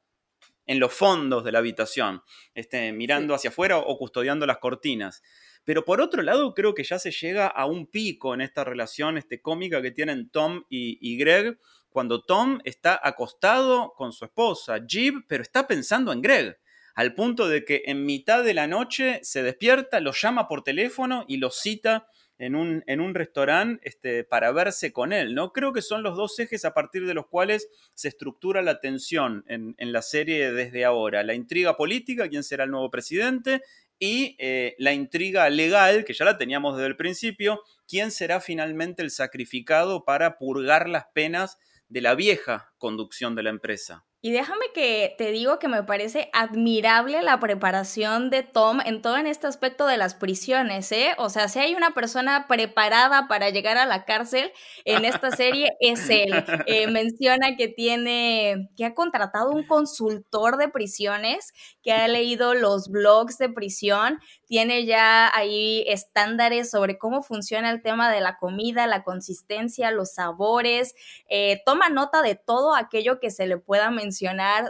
en 0.67 0.79
los 0.79 0.93
fondos 0.93 1.43
de 1.43 1.51
la 1.51 1.57
habitación, 1.57 2.21
este, 2.53 2.91
mirando 2.91 3.33
hacia 3.33 3.49
afuera 3.49 3.79
o 3.79 3.97
custodiando 3.97 4.45
las 4.45 4.59
cortinas. 4.59 5.23
Pero 5.63 5.85
por 5.85 6.01
otro 6.01 6.21
lado, 6.21 6.53
creo 6.53 6.75
que 6.75 6.83
ya 6.83 6.99
se 6.99 7.09
llega 7.09 7.47
a 7.47 7.65
un 7.65 7.87
pico 7.87 8.35
en 8.35 8.41
esta 8.41 8.63
relación 8.63 9.17
este, 9.17 9.41
cómica 9.41 9.81
que 9.81 9.89
tienen 9.89 10.29
Tom 10.29 10.65
y, 10.69 10.99
y 11.01 11.17
Greg, 11.17 11.57
cuando 11.89 12.21
Tom 12.21 12.59
está 12.63 12.99
acostado 13.01 13.93
con 13.95 14.11
su 14.11 14.25
esposa, 14.25 14.85
Jib, 14.87 15.25
pero 15.27 15.41
está 15.41 15.65
pensando 15.65 16.13
en 16.13 16.21
Greg 16.21 16.59
al 16.95 17.13
punto 17.13 17.47
de 17.47 17.65
que 17.65 17.83
en 17.85 18.05
mitad 18.05 18.43
de 18.43 18.53
la 18.53 18.67
noche 18.67 19.19
se 19.21 19.43
despierta, 19.43 19.99
lo 19.99 20.13
llama 20.13 20.47
por 20.47 20.63
teléfono 20.63 21.25
y 21.27 21.37
lo 21.37 21.51
cita 21.51 22.07
en 22.37 22.55
un, 22.55 22.83
en 22.87 22.99
un 22.99 23.13
restaurante 23.13 23.87
este, 23.87 24.23
para 24.23 24.51
verse 24.51 24.91
con 24.91 25.13
él, 25.13 25.35
¿no? 25.35 25.51
Creo 25.53 25.73
que 25.73 25.81
son 25.81 26.03
los 26.03 26.17
dos 26.17 26.37
ejes 26.39 26.65
a 26.65 26.73
partir 26.73 27.05
de 27.05 27.13
los 27.13 27.27
cuales 27.27 27.69
se 27.93 28.07
estructura 28.07 28.61
la 28.61 28.79
tensión 28.79 29.45
en, 29.47 29.75
la 29.77 30.01
serie 30.01 30.51
desde 30.51 30.83
ahora. 30.83 31.23
La 31.23 31.33
intriga 31.33 31.77
política, 31.77 32.27
quién 32.29 32.43
será 32.43 32.65
el 32.65 32.71
nuevo 32.71 32.89
presidente, 32.89 33.61
y 33.99 34.35
eh, 34.39 34.75
la 34.77 34.91
intriga 34.91 35.49
legal, 35.49 36.03
que 36.03 36.13
ya 36.13 36.25
la 36.25 36.37
teníamos 36.37 36.75
desde 36.75 36.87
el 36.87 36.97
principio, 36.97 37.61
quién 37.87 38.11
será 38.11 38.41
finalmente 38.41 39.01
el 39.01 39.11
sacrificado 39.11 40.03
para 40.03 40.37
purgar 40.37 40.89
las 40.89 41.05
penas 41.13 41.57
de 41.87 42.01
la 42.01 42.15
vieja 42.15 42.73
conducción 42.77 43.35
de 43.35 43.43
la 43.43 43.51
empresa. 43.51 44.05
Y 44.25 44.31
déjame 44.31 44.65
que 44.73 45.13
te 45.19 45.29
digo 45.29 45.59
que 45.59 45.67
me 45.67 45.83
parece 45.83 46.31
admirable 46.33 47.21
la 47.21 47.39
preparación 47.39 48.31
de 48.31 48.41
Tom 48.41 48.79
en 48.83 49.03
todo 49.03 49.17
en 49.17 49.27
este 49.27 49.45
aspecto 49.45 49.85
de 49.85 49.97
las 49.97 50.15
prisiones, 50.15 50.91
¿eh? 50.91 51.13
O 51.19 51.29
sea, 51.29 51.47
si 51.47 51.59
hay 51.59 51.75
una 51.75 51.93
persona 51.93 52.47
preparada 52.47 53.27
para 53.27 53.51
llegar 53.51 53.77
a 53.77 53.85
la 53.85 54.03
cárcel 54.03 54.51
en 54.83 55.05
esta 55.05 55.29
serie 55.29 55.73
es 55.79 56.09
él. 56.09 56.43
Eh, 56.65 56.87
menciona 56.87 57.55
que 57.55 57.67
tiene, 57.67 58.71
que 58.75 58.85
ha 58.85 58.95
contratado 58.95 59.51
un 59.51 59.67
consultor 59.67 60.57
de 60.57 60.69
prisiones, 60.69 61.53
que 61.83 61.91
ha 61.91 62.07
leído 62.07 62.55
los 62.55 62.89
blogs 62.89 63.37
de 63.37 63.49
prisión, 63.49 64.19
tiene 64.47 64.87
ya 64.87 65.29
ahí 65.37 65.83
estándares 65.87 66.71
sobre 66.71 66.97
cómo 66.97 67.21
funciona 67.21 67.69
el 67.69 67.83
tema 67.83 68.11
de 68.11 68.21
la 68.21 68.37
comida, 68.37 68.87
la 68.87 69.03
consistencia, 69.03 69.91
los 69.91 70.13
sabores, 70.13 70.95
eh, 71.29 71.61
toma 71.63 71.89
nota 71.89 72.23
de 72.23 72.33
todo 72.33 72.73
aquello 72.73 73.19
que 73.19 73.29
se 73.29 73.45
le 73.45 73.57
pueda 73.57 73.91
mencionar 73.91 74.14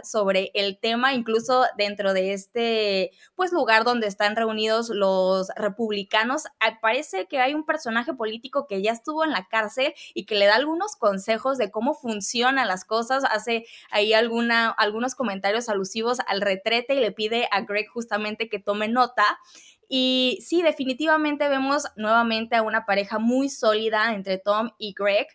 sobre 0.04 0.50
el 0.54 0.78
tema, 0.78 1.14
incluso 1.14 1.64
dentro 1.76 2.12
de 2.12 2.32
este 2.32 3.10
pues 3.34 3.52
lugar 3.52 3.84
donde 3.84 4.06
están 4.06 4.36
reunidos 4.36 4.88
los 4.88 5.48
republicanos. 5.56 6.44
Parece 6.80 7.26
que 7.26 7.38
hay 7.38 7.54
un 7.54 7.64
personaje 7.64 8.14
político 8.14 8.66
que 8.66 8.82
ya 8.82 8.92
estuvo 8.92 9.24
en 9.24 9.30
la 9.30 9.46
cárcel 9.48 9.94
y 10.14 10.24
que 10.24 10.34
le 10.34 10.46
da 10.46 10.56
algunos 10.56 10.96
consejos 10.96 11.58
de 11.58 11.70
cómo 11.70 11.94
funcionan 11.94 12.68
las 12.68 12.84
cosas, 12.84 13.24
hace 13.24 13.66
ahí 13.90 14.12
alguna, 14.12 14.70
algunos 14.70 15.14
comentarios 15.14 15.68
alusivos 15.68 16.18
al 16.26 16.40
retrete 16.40 16.94
y 16.94 17.00
le 17.00 17.12
pide 17.12 17.48
a 17.50 17.62
Greg 17.62 17.88
justamente 17.88 18.48
que 18.48 18.58
tome 18.58 18.88
nota. 18.88 19.24
Y 19.88 20.38
sí, 20.44 20.62
definitivamente 20.62 21.48
vemos 21.48 21.84
nuevamente 21.96 22.56
a 22.56 22.62
una 22.62 22.86
pareja 22.86 23.18
muy 23.18 23.48
sólida 23.48 24.14
entre 24.14 24.38
Tom 24.38 24.70
y 24.78 24.94
Greg. 24.94 25.28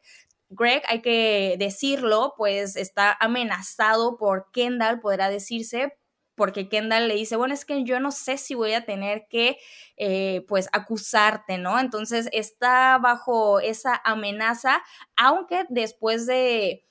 Greg, 0.51 0.83
hay 0.87 1.01
que 1.01 1.55
decirlo, 1.59 2.33
pues 2.37 2.75
está 2.75 3.15
amenazado 3.19 4.17
por 4.17 4.51
Kendall, 4.51 4.99
podrá 4.99 5.29
decirse, 5.29 5.93
porque 6.35 6.69
Kendall 6.69 7.07
le 7.07 7.15
dice, 7.15 7.35
bueno, 7.37 7.53
es 7.53 7.65
que 7.65 7.83
yo 7.85 7.99
no 7.99 8.11
sé 8.11 8.37
si 8.37 8.53
voy 8.55 8.73
a 8.73 8.85
tener 8.85 9.27
que, 9.29 9.57
eh, 9.97 10.45
pues, 10.47 10.67
acusarte, 10.73 11.57
¿no? 11.57 11.79
Entonces 11.79 12.29
está 12.33 12.97
bajo 12.99 13.59
esa 13.61 14.01
amenaza, 14.03 14.81
aunque 15.15 15.65
después 15.69 16.25
de 16.27 16.83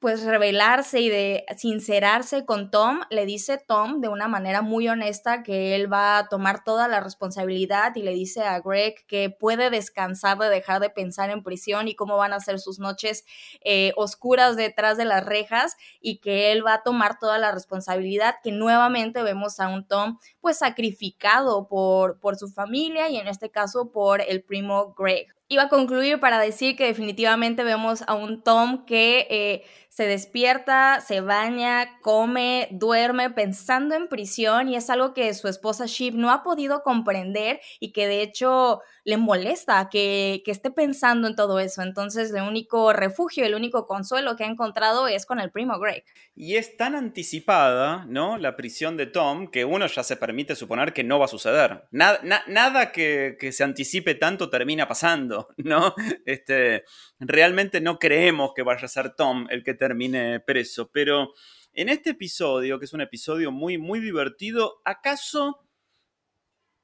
pues 0.00 0.24
revelarse 0.24 1.00
y 1.00 1.08
de 1.08 1.44
sincerarse 1.56 2.44
con 2.44 2.70
Tom, 2.70 3.00
le 3.10 3.26
dice 3.26 3.58
Tom 3.58 4.00
de 4.00 4.08
una 4.08 4.28
manera 4.28 4.62
muy 4.62 4.88
honesta 4.88 5.42
que 5.42 5.74
él 5.74 5.92
va 5.92 6.18
a 6.18 6.28
tomar 6.28 6.62
toda 6.62 6.86
la 6.86 7.00
responsabilidad 7.00 7.96
y 7.96 8.02
le 8.02 8.12
dice 8.12 8.44
a 8.44 8.60
Greg 8.60 9.04
que 9.06 9.30
puede 9.30 9.70
descansar 9.70 10.38
de 10.38 10.48
dejar 10.48 10.80
de 10.80 10.90
pensar 10.90 11.30
en 11.30 11.42
prisión 11.42 11.88
y 11.88 11.96
cómo 11.96 12.16
van 12.16 12.32
a 12.32 12.40
ser 12.40 12.60
sus 12.60 12.78
noches 12.78 13.24
eh, 13.62 13.92
oscuras 13.96 14.56
detrás 14.56 14.96
de 14.96 15.04
las 15.04 15.24
rejas 15.24 15.76
y 16.00 16.18
que 16.18 16.52
él 16.52 16.64
va 16.64 16.74
a 16.74 16.82
tomar 16.82 17.18
toda 17.18 17.38
la 17.38 17.50
responsabilidad, 17.50 18.36
que 18.42 18.52
nuevamente 18.52 19.22
vemos 19.22 19.58
a 19.58 19.68
un 19.68 19.86
Tom 19.86 20.18
pues 20.40 20.58
sacrificado 20.58 21.66
por, 21.66 22.20
por 22.20 22.36
su 22.36 22.48
familia 22.48 23.08
y 23.08 23.16
en 23.16 23.26
este 23.26 23.50
caso 23.50 23.90
por 23.90 24.20
el 24.20 24.42
primo 24.44 24.94
Greg. 24.96 25.37
Iba 25.50 25.64
a 25.64 25.68
concluir 25.70 26.20
para 26.20 26.38
decir 26.38 26.76
que 26.76 26.84
definitivamente 26.84 27.64
vemos 27.64 28.04
a 28.06 28.14
un 28.14 28.42
Tom 28.42 28.84
que 28.84 29.26
eh, 29.30 29.64
se 29.88 30.04
despierta, 30.04 31.00
se 31.00 31.22
baña, 31.22 31.98
come, 32.02 32.68
duerme 32.70 33.30
pensando 33.30 33.94
en 33.94 34.08
prisión 34.08 34.68
y 34.68 34.76
es 34.76 34.90
algo 34.90 35.14
que 35.14 35.32
su 35.34 35.48
esposa 35.48 35.86
Shiv 35.86 36.14
no 36.14 36.30
ha 36.30 36.42
podido 36.42 36.82
comprender 36.82 37.60
y 37.80 37.92
que 37.92 38.06
de 38.06 38.22
hecho 38.22 38.80
le 39.04 39.16
molesta 39.16 39.88
que, 39.90 40.42
que 40.44 40.50
esté 40.50 40.70
pensando 40.70 41.26
en 41.26 41.34
todo 41.34 41.58
eso. 41.60 41.80
Entonces 41.82 42.32
el 42.32 42.42
único 42.42 42.92
refugio, 42.92 43.44
el 43.44 43.54
único 43.54 43.86
consuelo 43.86 44.36
que 44.36 44.44
ha 44.44 44.48
encontrado 44.48 45.08
es 45.08 45.24
con 45.24 45.40
el 45.40 45.50
primo 45.50 45.78
Greg. 45.78 46.04
Y 46.36 46.56
es 46.56 46.76
tan 46.76 46.94
anticipada, 46.94 48.04
¿no? 48.06 48.38
La 48.38 48.54
prisión 48.54 48.96
de 48.96 49.06
Tom 49.06 49.48
que 49.50 49.64
uno 49.64 49.86
ya 49.86 50.04
se 50.04 50.16
permite 50.16 50.54
suponer 50.54 50.92
que 50.92 51.02
no 51.02 51.18
va 51.18 51.24
a 51.24 51.28
suceder. 51.28 51.86
Nada, 51.90 52.20
nada 52.46 52.92
que, 52.92 53.36
que, 53.40 53.50
se 53.50 53.64
anticipe 53.64 54.14
tanto 54.14 54.50
termina 54.50 54.86
pasando, 54.86 55.37
¿no? 55.56 55.94
Este, 56.26 56.84
realmente 57.18 57.80
no 57.80 57.98
creemos 57.98 58.52
que 58.54 58.62
vaya 58.62 58.84
a 58.84 58.88
ser 58.88 59.14
Tom 59.14 59.46
el 59.50 59.62
que 59.62 59.74
termine 59.74 60.40
preso, 60.40 60.90
pero 60.90 61.32
en 61.72 61.88
este 61.88 62.10
episodio, 62.10 62.78
que 62.78 62.86
es 62.86 62.92
un 62.92 63.00
episodio 63.00 63.52
muy, 63.52 63.78
muy 63.78 64.00
divertido, 64.00 64.80
¿acaso 64.84 65.64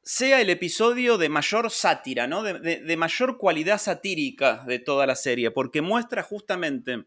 sea 0.05 0.41
el 0.41 0.51
episodio 0.51 1.17
de 1.19 1.29
mayor 1.29 1.71
sátira, 1.71 2.27
¿no? 2.27 2.43
de, 2.43 2.97
mayor 2.97 3.39
cualidad 3.39 3.79
satírica 3.79 4.63
de 4.67 4.79
toda 4.79 5.07
la 5.07 5.17
serie, 5.17 5.51
porque 5.51 5.81
muestra 5.81 6.23
justamente 6.23 7.07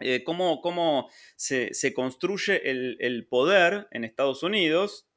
eh, 0.00 0.22
cómo, 0.24 1.08
se, 1.36 1.94
construye 1.94 2.70
el, 2.70 3.26
poder 3.28 3.88
en 3.90 4.04
Estados 4.04 4.42
Unidos. 4.42 5.07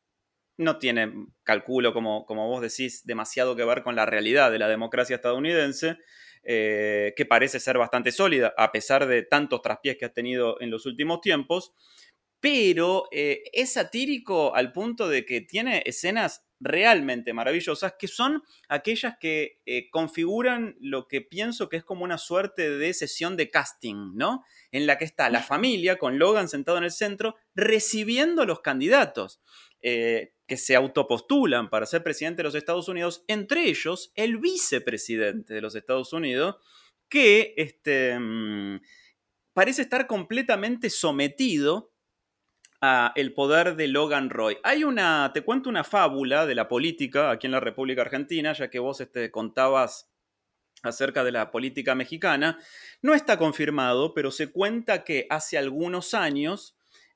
No 0.62 0.78
tiene, 0.78 1.12
calculo, 1.44 1.92
como, 1.92 2.26
como, 2.28 2.48
vos 2.48 2.62
decís, 2.62 3.04
demasiado 3.04 3.56
que 3.56 3.66
ver 3.66 3.82
con 3.82 3.96
la 3.96 4.06
realidad 4.06 4.52
de 4.52 4.60
la 4.60 4.68
democracia 4.68 5.16
estadounidense, 5.16 5.98
eh, 6.44 7.14
que 7.18 7.26
parece 7.26 7.60
ser 7.60 7.80
bastante 7.80 8.12
sólida, 8.12 8.54
a 8.58 8.72
pesar 8.72 9.08
de 9.08 9.24
tantos 9.24 9.64
traspiés 9.64 9.98
que 9.98 10.06
ha 10.06 10.14
tenido 10.14 10.62
en 10.62 10.70
los 10.70 10.86
últimos 10.86 11.20
tiempos. 11.22 11.74
Pero 12.40 13.08
eh, 13.12 13.44
es 13.54 13.74
satírico 13.74 14.56
al 14.56 14.72
punto 14.72 15.10
de 15.10 15.26
que 15.26 15.42
tiene 15.42 15.82
escenas 15.86 16.46
realmente 16.60 17.34
maravillosas, 17.34 17.96
que 17.98 18.08
son 18.08 18.44
aquellas 18.70 19.16
que 19.20 19.60
eh, 19.66 19.90
configuran 19.90 20.76
lo 20.80 21.08
que 21.08 21.22
pienso 21.22 21.70
que 21.70 21.78
es 21.78 21.84
como 21.84 22.04
una 22.04 22.20
suerte 22.20 22.70
de 22.70 22.94
sesión 22.94 23.36
de 23.36 23.50
casting, 23.50 24.12
¿no? 24.16 24.46
En 24.72 24.86
la 24.86 24.98
que 24.98 25.06
está 25.06 25.30
la 25.30 25.42
familia 25.42 25.98
con 25.98 26.20
Logan 26.20 26.48
sentado 26.48 26.78
en 26.78 26.84
el 26.84 26.92
centro 26.92 27.36
recibiendo 27.56 28.46
los 28.46 28.62
candidatos. 28.62 29.42
Eh, 29.82 30.34
que 30.52 30.58
se 30.58 30.76
autopostulan 30.76 31.70
para 31.70 31.86
ser 31.86 32.04
presidente 32.04 32.40
de 32.40 32.44
los 32.44 32.56
Estados 32.56 32.90
Unidos, 32.90 33.24
entre 33.30 33.70
ellos 33.70 34.12
el 34.16 34.38
vicepresidente 34.38 35.54
de 35.54 35.62
los 35.62 35.76
Estados 35.76 36.12
Unidos, 36.12 36.58
que 37.08 37.54
este, 37.56 38.20
mm, 38.20 38.82
parece 39.54 39.82
estar 39.82 40.08
completamente 40.08 40.90
sometido 40.90 41.94
el 43.16 43.34
poder 43.34 43.78
de 43.78 43.88
Logan 43.88 44.30
Roy. 44.30 44.58
Hay 44.64 44.84
una, 44.84 45.32
te 45.34 45.42
cuento 45.42 45.70
una 45.70 45.86
fábula 45.86 46.46
de 46.46 46.56
la 46.56 46.68
política 46.68 47.32
aquí 47.32 47.48
en 47.48 47.54
la 47.54 47.62
República 47.62 48.02
Argentina, 48.02 48.52
ya 48.52 48.70
que 48.70 48.80
vos 48.80 49.00
este, 49.00 49.32
contabas 49.32 50.12
acerca 50.84 51.24
de 51.24 51.32
la 51.32 51.50
política 51.50 51.96
mexicana. 51.96 52.60
No 53.02 53.14
está 53.14 53.38
confirmado, 53.38 54.14
pero 54.14 54.32
se 54.32 54.52
cuenta 54.52 55.06
que 55.06 55.28
hace 55.30 55.58
algunos 55.58 56.14
años 56.14 56.76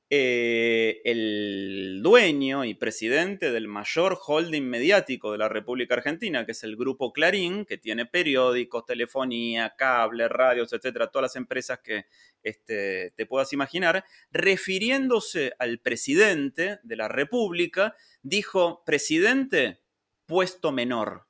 eh, 0.10 1.02
el 1.04 2.02
dueño 2.04 2.64
y 2.64 2.76
presidente 2.76 3.52
del 3.52 3.68
mayor 3.68 4.20
holding 4.26 4.62
mediático 4.62 5.32
de 5.32 5.40
la 5.40 5.50
República 5.50 5.96
Argentina, 5.96 6.46
que 6.46 6.52
es 6.52 6.64
el 6.64 6.76
Grupo 6.76 7.12
Clarín, 7.12 7.66
que 7.66 7.80
tiene 7.80 8.06
periódicos, 8.06 8.86
telefonía, 8.86 9.74
cable, 9.76 10.28
radios, 10.28 10.72
etcétera, 10.74 11.08
todas 11.08 11.24
las 11.24 11.36
empresas 11.36 11.80
que 11.80 12.06
este, 12.44 13.14
te 13.16 13.26
puedas 13.26 13.52
imaginar, 13.54 14.06
refiriéndose 14.30 15.54
al 15.58 15.80
presidente 15.80 16.80
de 16.84 16.96
la 16.96 17.08
República, 17.08 17.96
dijo, 18.22 18.84
presidente, 18.86 19.80
puesto 20.28 20.72
menor. 20.72 21.26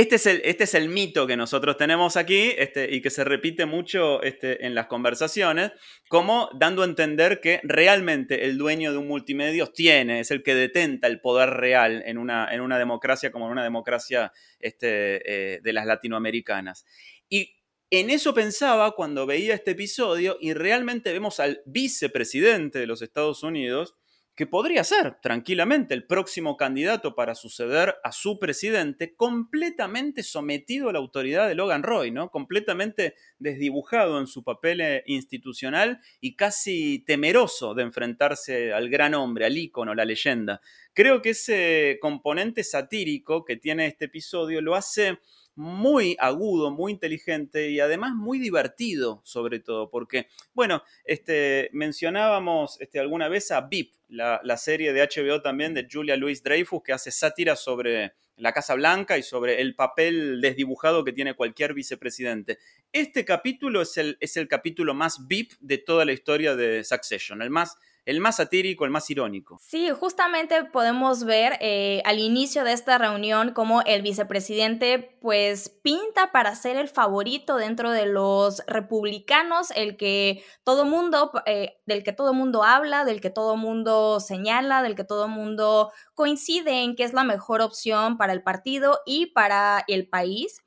Este 0.00 0.16
es, 0.16 0.24
el, 0.24 0.40
este 0.44 0.64
es 0.64 0.72
el 0.72 0.88
mito 0.88 1.26
que 1.26 1.36
nosotros 1.36 1.76
tenemos 1.76 2.16
aquí 2.16 2.54
este, 2.56 2.90
y 2.90 3.02
que 3.02 3.10
se 3.10 3.22
repite 3.22 3.66
mucho 3.66 4.22
este, 4.22 4.64
en 4.64 4.74
las 4.74 4.86
conversaciones, 4.86 5.72
como 6.08 6.48
dando 6.58 6.80
a 6.80 6.86
entender 6.86 7.42
que 7.42 7.60
realmente 7.64 8.46
el 8.46 8.56
dueño 8.56 8.92
de 8.92 8.96
un 8.96 9.08
multimedios 9.08 9.74
tiene, 9.74 10.20
es 10.20 10.30
el 10.30 10.42
que 10.42 10.54
detenta 10.54 11.06
el 11.06 11.20
poder 11.20 11.50
real 11.50 12.02
en 12.06 12.16
una, 12.16 12.48
democracia 12.78 13.30
como 13.30 13.44
en 13.44 13.52
una 13.52 13.62
democracia 13.62 14.32
eh, 14.58 15.60
de 15.62 15.72
las 15.74 15.84
latinoamericanas. 15.84 16.86
Y 17.28 17.56
en 17.90 18.08
eso 18.08 18.32
pensaba 18.32 18.92
cuando 18.92 19.26
veía 19.26 19.52
este 19.52 19.72
episodio 19.72 20.38
y 20.40 20.54
realmente 20.54 21.12
vemos 21.12 21.40
al 21.40 21.60
vicepresidente 21.66 22.78
de 22.78 22.86
los 22.86 23.02
Estados 23.02 23.42
Unidos 23.42 23.96
que 24.40 24.46
podría 24.46 24.84
ser 24.84 25.20
tranquilamente 25.20 25.92
el 25.92 26.06
próximo 26.06 26.56
candidato 26.56 27.14
para 27.14 27.34
suceder 27.34 27.96
a 28.02 28.10
su 28.10 28.38
presidente, 28.38 29.14
completamente 29.14 30.22
sometido 30.22 30.88
a 30.88 30.94
la 30.94 30.98
autoridad 30.98 31.46
de 31.46 31.54
Logan 31.54 31.82
Roy, 31.82 32.10
¿no? 32.10 32.30
Completamente 32.30 33.16
desdibujado 33.38 34.18
en 34.18 34.26
su 34.26 34.42
papel 34.42 34.80
eh, 34.80 35.02
institucional 35.04 36.00
y 36.22 36.36
casi 36.36 37.00
temeroso 37.00 37.74
de 37.74 37.82
enfrentarse 37.82 38.72
al 38.72 38.88
gran 38.88 39.12
hombre, 39.12 39.44
al 39.44 39.58
ícono, 39.58 39.94
la 39.94 40.06
leyenda. 40.06 40.62
Creo 40.94 41.20
que 41.20 41.30
ese 41.30 41.98
componente 42.00 42.64
satírico 42.64 43.44
que 43.44 43.58
tiene 43.58 43.88
este 43.88 44.06
episodio 44.06 44.62
lo 44.62 44.74
hace 44.74 45.18
muy 45.60 46.16
agudo, 46.18 46.70
muy 46.70 46.92
inteligente 46.92 47.68
y 47.68 47.80
además 47.80 48.14
muy 48.14 48.38
divertido, 48.38 49.20
sobre 49.24 49.60
todo, 49.60 49.90
porque, 49.90 50.28
bueno, 50.54 50.82
este, 51.04 51.68
mencionábamos 51.72 52.80
este, 52.80 52.98
alguna 52.98 53.28
vez 53.28 53.50
a 53.50 53.60
VIP, 53.60 53.92
la, 54.08 54.56
serie 54.56 54.92
de 54.92 55.02
HBO 55.02 55.42
también 55.42 55.74
de 55.74 55.86
Julia 55.88 56.16
Louis 56.16 56.42
Dreyfus, 56.42 56.82
que 56.82 56.94
hace 56.94 57.10
sátira 57.10 57.56
sobre 57.56 58.14
la 58.36 58.52
Casa 58.52 58.74
Blanca 58.74 59.18
y 59.18 59.22
sobre 59.22 59.60
el 59.60 59.74
papel 59.74 60.40
desdibujado 60.40 61.04
que 61.04 61.12
tiene 61.12 61.34
cualquier 61.34 61.74
vicepresidente. 61.74 62.58
Este 62.90 63.26
capítulo 63.26 63.82
es 63.82 63.98
el, 63.98 64.16
es 64.20 64.38
el 64.38 64.48
capítulo 64.48 64.94
más 64.94 65.28
VIP 65.28 65.52
de 65.60 65.76
toda 65.76 66.06
la 66.06 66.12
historia 66.12 66.56
de 66.56 66.82
Succession, 66.84 67.42
el 67.42 67.50
más 67.50 67.76
el 68.04 68.20
más 68.20 68.36
satírico, 68.36 68.84
el 68.84 68.90
más 68.90 69.08
irónico. 69.10 69.58
Sí, 69.60 69.90
justamente 69.90 70.64
podemos 70.64 71.24
ver 71.24 71.58
eh, 71.60 72.02
al 72.04 72.18
inicio 72.18 72.64
de 72.64 72.72
esta 72.72 72.98
reunión 72.98 73.52
cómo 73.52 73.82
el 73.82 74.02
vicepresidente 74.02 75.18
pues 75.20 75.68
pinta 75.68 76.32
para 76.32 76.54
ser 76.54 76.76
el 76.76 76.88
favorito 76.88 77.56
dentro 77.56 77.90
de 77.90 78.06
los 78.06 78.62
republicanos, 78.66 79.70
el 79.72 79.96
que 79.96 80.44
todo 80.64 80.84
mundo, 80.84 81.32
eh, 81.46 81.78
del 81.86 82.02
que 82.02 82.12
todo 82.12 82.32
mundo 82.32 82.64
habla, 82.64 83.04
del 83.04 83.20
que 83.20 83.30
todo 83.30 83.56
mundo 83.56 84.20
señala, 84.20 84.82
del 84.82 84.94
que 84.94 85.04
todo 85.04 85.28
mundo 85.28 85.92
coincide 86.14 86.82
en 86.82 86.96
que 86.96 87.04
es 87.04 87.12
la 87.12 87.24
mejor 87.24 87.60
opción 87.60 88.16
para 88.16 88.32
el 88.32 88.42
partido 88.42 89.00
y 89.06 89.26
para 89.26 89.84
el 89.88 90.08
país. 90.08 90.60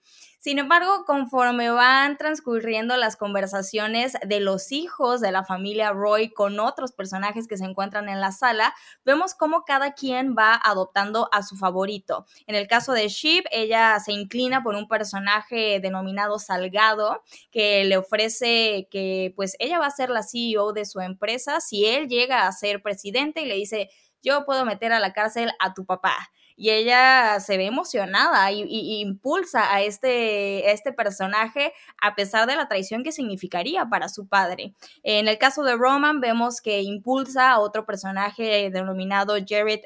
Sin 0.44 0.60
embargo, 0.60 1.06
conforme 1.06 1.70
van 1.70 2.18
transcurriendo 2.18 2.98
las 2.98 3.16
conversaciones 3.16 4.18
de 4.28 4.42
los 4.42 4.74
hijos 4.74 5.22
de 5.22 5.32
la 5.32 5.46
familia 5.46 5.94
Roy 5.94 6.34
con 6.34 6.60
otros 6.60 6.92
personajes 6.92 7.48
que 7.48 7.56
se 7.56 7.64
encuentran 7.64 8.10
en 8.10 8.20
la 8.20 8.34
sala, 8.34 8.76
vemos 9.06 9.36
cómo 9.36 9.64
cada 9.64 9.94
quien 9.94 10.36
va 10.38 10.60
adoptando 10.62 11.30
a 11.32 11.44
su 11.44 11.56
favorito. 11.56 12.26
En 12.46 12.56
el 12.56 12.68
caso 12.68 12.92
de 12.92 13.08
Sheep, 13.08 13.46
ella 13.52 13.98
se 14.02 14.12
inclina 14.12 14.62
por 14.64 14.76
un 14.76 14.90
personaje 14.90 15.80
denominado 15.80 16.38
Salgado, 16.40 17.24
que 17.50 17.86
le 17.86 17.96
ofrece 17.96 18.90
que 18.92 19.32
pues 19.38 19.56
ella 19.60 19.80
va 19.80 19.86
a 19.86 19.92
ser 19.92 20.10
la 20.10 20.24
CEO 20.24 20.74
de 20.74 20.84
su 20.84 21.00
empresa 21.00 21.62
si 21.62 21.86
él 21.86 22.10
llega 22.10 22.48
a 22.48 22.52
ser 22.52 22.82
presidente 22.82 23.44
y 23.44 23.46
le 23.46 23.56
dice, 23.56 23.90
yo 24.22 24.44
puedo 24.44 24.66
meter 24.66 24.92
a 24.92 25.00
la 25.00 25.14
cárcel 25.14 25.54
a 25.60 25.74
tu 25.74 25.86
papá 25.86 26.18
y 26.56 26.70
ella 26.70 27.40
se 27.40 27.58
ve 27.58 27.66
emocionada 27.66 28.52
y, 28.52 29.02
impulsa 29.02 29.74
a 29.74 29.82
este, 29.82 30.72
este 30.72 30.94
personaje 30.94 31.74
a 32.02 32.16
pesar 32.16 32.48
de 32.48 32.56
la 32.56 32.68
traición 32.68 33.04
que 33.04 33.12
significaría 33.12 33.86
para 33.86 34.10
su 34.10 34.28
padre. 34.28 34.74
En 35.04 35.28
el 35.28 35.38
caso 35.38 35.64
de 35.64 35.76
Roman 35.76 36.20
vemos 36.20 36.62
que 36.62 36.82
impulsa 36.82 37.52
a 37.52 37.60
otro 37.60 37.86
personaje 37.86 38.70
denominado 38.72 39.36
Jared 39.48 39.82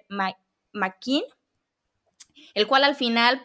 McKean, 0.74 1.24
el 2.54 2.68
cual 2.68 2.84
al 2.84 2.96
final 2.96 3.42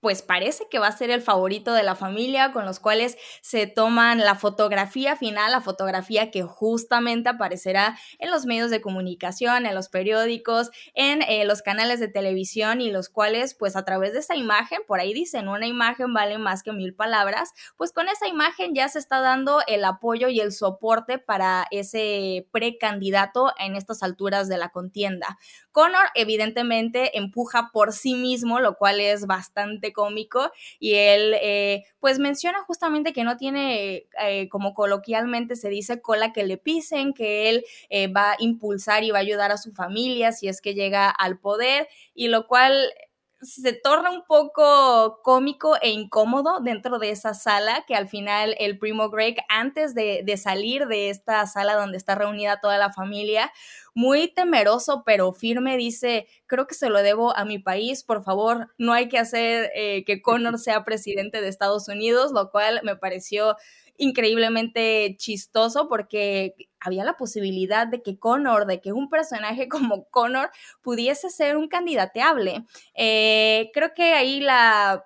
pues 0.00 0.22
parece 0.22 0.66
que 0.70 0.78
va 0.78 0.88
a 0.88 0.96
ser 0.96 1.10
el 1.10 1.22
favorito 1.22 1.72
de 1.72 1.82
la 1.82 1.94
familia, 1.94 2.52
con 2.52 2.64
los 2.64 2.80
cuales 2.80 3.18
se 3.42 3.66
toman 3.66 4.18
la 4.18 4.34
fotografía 4.34 5.16
final, 5.16 5.52
la 5.52 5.60
fotografía 5.60 6.30
que 6.30 6.42
justamente 6.42 7.28
aparecerá 7.28 7.98
en 8.18 8.30
los 8.30 8.46
medios 8.46 8.70
de 8.70 8.80
comunicación, 8.80 9.66
en 9.66 9.74
los 9.74 9.88
periódicos, 9.88 10.70
en 10.94 11.22
eh, 11.22 11.44
los 11.44 11.62
canales 11.62 12.00
de 12.00 12.08
televisión 12.08 12.80
y 12.80 12.90
los 12.90 13.08
cuales 13.08 13.54
pues 13.54 13.76
a 13.76 13.84
través 13.84 14.14
de 14.14 14.20
esa 14.20 14.36
imagen, 14.36 14.80
por 14.86 15.00
ahí 15.00 15.12
dicen, 15.12 15.48
una 15.48 15.66
imagen 15.66 16.14
vale 16.14 16.38
más 16.38 16.62
que 16.62 16.72
mil 16.72 16.94
palabras, 16.94 17.52
pues 17.76 17.92
con 17.92 18.08
esa 18.08 18.26
imagen 18.26 18.74
ya 18.74 18.88
se 18.88 18.98
está 18.98 19.20
dando 19.20 19.60
el 19.66 19.84
apoyo 19.84 20.28
y 20.28 20.40
el 20.40 20.52
soporte 20.52 21.18
para 21.18 21.66
ese 21.70 22.48
precandidato 22.52 23.52
en 23.58 23.76
estas 23.76 24.02
alturas 24.02 24.48
de 24.48 24.56
la 24.56 24.70
contienda. 24.70 25.38
Connor 25.72 26.06
evidentemente 26.14 27.16
empuja 27.18 27.70
por 27.72 27.92
sí 27.92 28.14
mismo, 28.14 28.60
lo 28.60 28.76
cual 28.76 29.00
es 29.00 29.26
bastante 29.26 29.92
cómico 29.92 30.50
y 30.78 30.94
él 30.94 31.34
eh, 31.40 31.84
pues 32.00 32.18
menciona 32.18 32.60
justamente 32.62 33.12
que 33.12 33.24
no 33.24 33.36
tiene, 33.36 34.06
eh, 34.22 34.48
como 34.48 34.74
coloquialmente 34.74 35.56
se 35.56 35.68
dice, 35.68 36.00
cola 36.00 36.32
que 36.32 36.44
le 36.44 36.56
pisen, 36.56 37.12
que 37.14 37.48
él 37.50 37.64
eh, 37.88 38.08
va 38.08 38.32
a 38.32 38.36
impulsar 38.38 39.04
y 39.04 39.10
va 39.10 39.18
a 39.18 39.20
ayudar 39.22 39.52
a 39.52 39.58
su 39.58 39.72
familia 39.72 40.32
si 40.32 40.48
es 40.48 40.60
que 40.60 40.74
llega 40.74 41.08
al 41.10 41.38
poder 41.38 41.88
y 42.14 42.28
lo 42.28 42.46
cual 42.46 42.92
se 43.42 43.72
torna 43.72 44.10
un 44.10 44.24
poco 44.24 45.20
cómico 45.22 45.76
e 45.80 45.90
incómodo 45.90 46.60
dentro 46.60 46.98
de 46.98 47.10
esa 47.10 47.32
sala, 47.32 47.84
que 47.86 47.94
al 47.94 48.08
final 48.08 48.54
el 48.58 48.78
primo 48.78 49.08
Greg, 49.08 49.36
antes 49.48 49.94
de, 49.94 50.24
salir 50.36 50.86
de 50.86 51.10
esta 51.10 51.46
sala 51.46 51.74
donde 51.74 51.96
está 51.96 52.14
reunida 52.14 52.60
toda 52.60 52.76
la 52.78 52.92
familia, 52.92 53.50
muy 53.94 54.28
temeroso 54.28 55.02
pero 55.04 55.32
firme, 55.32 55.76
dice, 55.76 56.26
creo 56.46 56.66
que 56.66 56.74
se 56.74 56.90
lo 56.90 57.02
debo 57.02 57.36
a 57.36 57.44
mi 57.44 57.58
país, 57.58 58.04
por 58.04 58.22
favor, 58.22 58.68
no 58.78 58.92
hay 58.92 59.08
que 59.08 59.18
hacer 59.18 59.70
eh, 59.74 60.04
que 60.04 60.20
Connor 60.20 60.58
sea 60.58 60.84
presidente 60.84 61.40
de 61.40 61.48
Estados 61.48 61.88
Unidos, 61.88 62.32
lo 62.32 62.50
cual 62.50 62.80
me 62.84 62.96
pareció 62.96 63.56
increíblemente 64.00 65.14
chistoso 65.18 65.88
porque 65.88 66.54
había 66.80 67.04
la 67.04 67.16
posibilidad 67.16 67.86
de 67.86 68.02
que 68.02 68.18
Connor, 68.18 68.66
de 68.66 68.80
que 68.80 68.92
un 68.92 69.08
personaje 69.08 69.68
como 69.68 70.04
Connor 70.10 70.50
pudiese 70.82 71.30
ser 71.30 71.56
un 71.56 71.68
candidateable. 71.68 72.64
Eh, 72.94 73.70
creo 73.72 73.92
que 73.94 74.14
ahí 74.14 74.40
la 74.40 75.04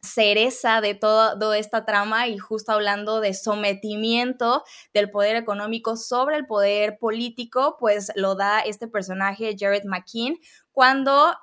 cereza 0.00 0.80
de 0.80 0.94
toda 0.94 1.58
esta 1.58 1.84
trama 1.84 2.28
y 2.28 2.38
justo 2.38 2.72
hablando 2.72 3.20
de 3.20 3.34
sometimiento 3.34 4.62
del 4.94 5.10
poder 5.10 5.36
económico 5.36 5.96
sobre 5.96 6.36
el 6.36 6.46
poder 6.46 6.98
político, 6.98 7.76
pues 7.78 8.12
lo 8.14 8.36
da 8.36 8.60
este 8.60 8.88
personaje 8.88 9.56
Jared 9.58 9.84
McKean 9.84 10.36
cuando 10.70 11.34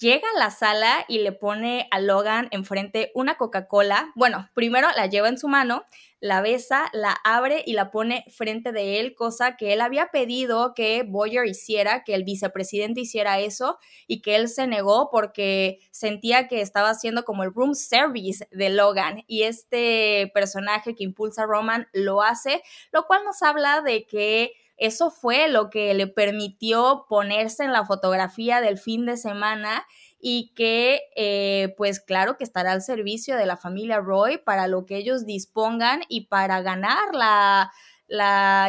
llega 0.00 0.26
a 0.34 0.38
la 0.38 0.50
sala 0.50 1.04
y 1.08 1.18
le 1.18 1.30
pone 1.30 1.86
a 1.90 2.00
Logan 2.00 2.48
enfrente 2.50 3.12
una 3.14 3.36
Coca-Cola. 3.36 4.12
Bueno, 4.14 4.48
primero 4.54 4.88
la 4.96 5.06
lleva 5.06 5.28
en 5.28 5.38
su 5.38 5.46
mano, 5.46 5.84
la 6.20 6.40
besa, 6.40 6.88
la 6.92 7.16
abre 7.22 7.62
y 7.66 7.74
la 7.74 7.90
pone 7.90 8.24
frente 8.30 8.72
de 8.72 8.98
él, 8.98 9.14
cosa 9.14 9.56
que 9.56 9.74
él 9.74 9.82
había 9.82 10.06
pedido 10.06 10.72
que 10.74 11.04
Boyer 11.06 11.46
hiciera, 11.46 12.02
que 12.02 12.14
el 12.14 12.24
vicepresidente 12.24 13.02
hiciera 13.02 13.40
eso 13.40 13.78
y 14.06 14.22
que 14.22 14.36
él 14.36 14.48
se 14.48 14.66
negó 14.66 15.10
porque 15.10 15.78
sentía 15.90 16.48
que 16.48 16.62
estaba 16.62 16.90
haciendo 16.90 17.24
como 17.24 17.44
el 17.44 17.52
room 17.52 17.74
service 17.74 18.48
de 18.50 18.70
Logan 18.70 19.22
y 19.26 19.42
este 19.42 20.30
personaje 20.32 20.94
que 20.94 21.04
impulsa 21.04 21.42
a 21.42 21.46
Roman 21.46 21.88
lo 21.92 22.22
hace, 22.22 22.62
lo 22.90 23.04
cual 23.04 23.22
nos 23.24 23.42
habla 23.42 23.82
de 23.82 24.06
que 24.06 24.52
eso 24.80 25.10
fue 25.10 25.48
lo 25.48 25.68
que 25.68 25.92
le 25.92 26.06
permitió 26.06 27.04
ponerse 27.08 27.64
en 27.64 27.72
la 27.72 27.84
fotografía 27.84 28.62
del 28.62 28.78
fin 28.78 29.04
de 29.04 29.18
semana 29.18 29.86
y 30.18 30.52
que 30.56 31.02
eh, 31.16 31.74
pues 31.76 32.00
claro 32.00 32.38
que 32.38 32.44
estará 32.44 32.72
al 32.72 32.80
servicio 32.80 33.36
de 33.36 33.44
la 33.44 33.58
familia 33.58 34.00
Roy 34.00 34.38
para 34.38 34.66
lo 34.68 34.86
que 34.86 34.96
ellos 34.96 35.26
dispongan 35.26 36.00
y 36.08 36.26
para 36.26 36.62
ganar 36.62 37.14
la, 37.14 37.70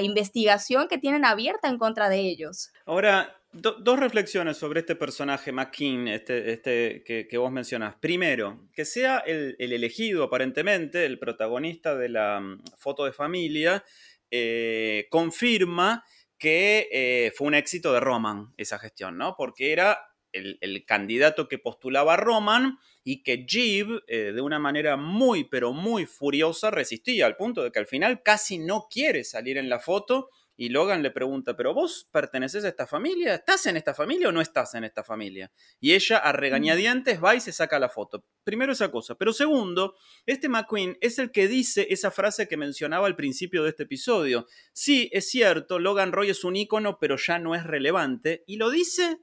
investigación 0.03 0.87
que 0.87 0.97
tienen 0.97 1.25
abierta 1.25 1.67
en 1.67 1.79
contra 1.79 2.09
de 2.09 2.19
ellos. 2.19 2.71
Ahora, 2.85 3.41
dos 3.53 3.99
reflexiones 3.99 4.57
sobre 4.57 4.81
este 4.81 4.95
personaje, 4.95 5.51
McKean, 5.51 6.07
este, 6.07 6.51
este 6.51 7.03
que, 7.03 7.37
vos 7.37 7.51
mencionás. 7.51 7.95
Primero, 7.95 8.59
que 8.73 8.85
sea 8.85 9.17
el, 9.17 9.55
elegido 9.57 10.23
aparentemente, 10.23 11.05
el 11.05 11.17
protagonista 11.17 11.95
de 11.95 12.09
la 12.09 12.39
mm, 12.39 12.63
foto 12.77 13.05
de 13.05 13.13
familia, 13.13 13.83
eh, 14.31 15.07
confirma 15.09 16.03
que 16.37 16.89
eh, 16.91 17.31
fue 17.35 17.47
un 17.47 17.53
éxito 17.53 17.93
de 17.93 17.99
Roman 17.99 18.53
esa 18.57 18.79
gestión, 18.79 19.17
¿no? 19.17 19.35
Porque 19.37 19.71
era 19.71 19.99
el, 20.31 20.85
candidato 20.85 21.47
que 21.47 21.59
postulaba 21.59 22.13
a 22.13 22.17
Roman 22.17 22.79
y 23.03 23.23
que 23.23 23.45
Jeeve, 23.47 24.01
eh, 24.07 24.31
de 24.33 24.41
una 24.41 24.57
manera 24.57 24.97
muy, 24.97 25.43
pero 25.43 25.73
muy 25.73 26.05
furiosa, 26.05 26.71
resistía 26.71 27.25
al 27.25 27.35
punto 27.35 27.63
de 27.63 27.71
que 27.71 27.79
al 27.79 27.87
final 27.87 28.23
casi 28.23 28.57
no 28.57 28.87
quiere 28.89 29.23
salir 29.23 29.57
en 29.57 29.69
la 29.69 29.79
foto 29.79 30.29
y 30.61 30.69
Logan 30.69 31.01
le 31.01 31.09
pregunta, 31.09 31.57
pero 31.57 31.73
vos 31.73 32.07
perteneces 32.11 32.63
a 32.65 32.67
esta 32.67 32.85
familia, 32.85 33.33
¿estás 33.33 33.65
en 33.65 33.77
esta 33.77 33.95
familia 33.95 34.29
o 34.29 34.31
no 34.31 34.41
estás 34.41 34.75
en 34.75 34.83
esta 34.83 35.03
familia? 35.03 35.51
Y 35.79 35.93
ella 35.93 36.19
a 36.19 36.33
regañadientes 36.33 37.19
va 37.19 37.33
y 37.33 37.39
se 37.39 37.51
saca 37.51 37.79
la 37.79 37.89
foto. 37.89 38.23
Primero 38.43 38.73
esa 38.73 38.91
cosa, 38.91 39.15
pero 39.15 39.33
segundo, 39.33 39.95
este 40.27 40.49
McQueen 40.49 40.99
es 41.01 41.17
el 41.17 41.31
que 41.31 41.47
dice 41.47 41.87
esa 41.89 42.11
frase 42.11 42.47
que 42.47 42.57
mencionaba 42.57 43.07
al 43.07 43.15
principio 43.15 43.63
de 43.63 43.69
este 43.69 43.83
episodio. 43.83 44.45
Sí, 44.71 45.09
es 45.13 45.31
cierto, 45.31 45.79
Logan 45.79 46.11
Roy 46.11 46.29
es 46.29 46.43
un 46.43 46.55
ícono, 46.55 46.99
pero 46.99 47.17
ya 47.17 47.39
no 47.39 47.55
es 47.55 47.63
relevante, 47.63 48.43
y 48.45 48.57
lo 48.57 48.69
dice 48.69 49.17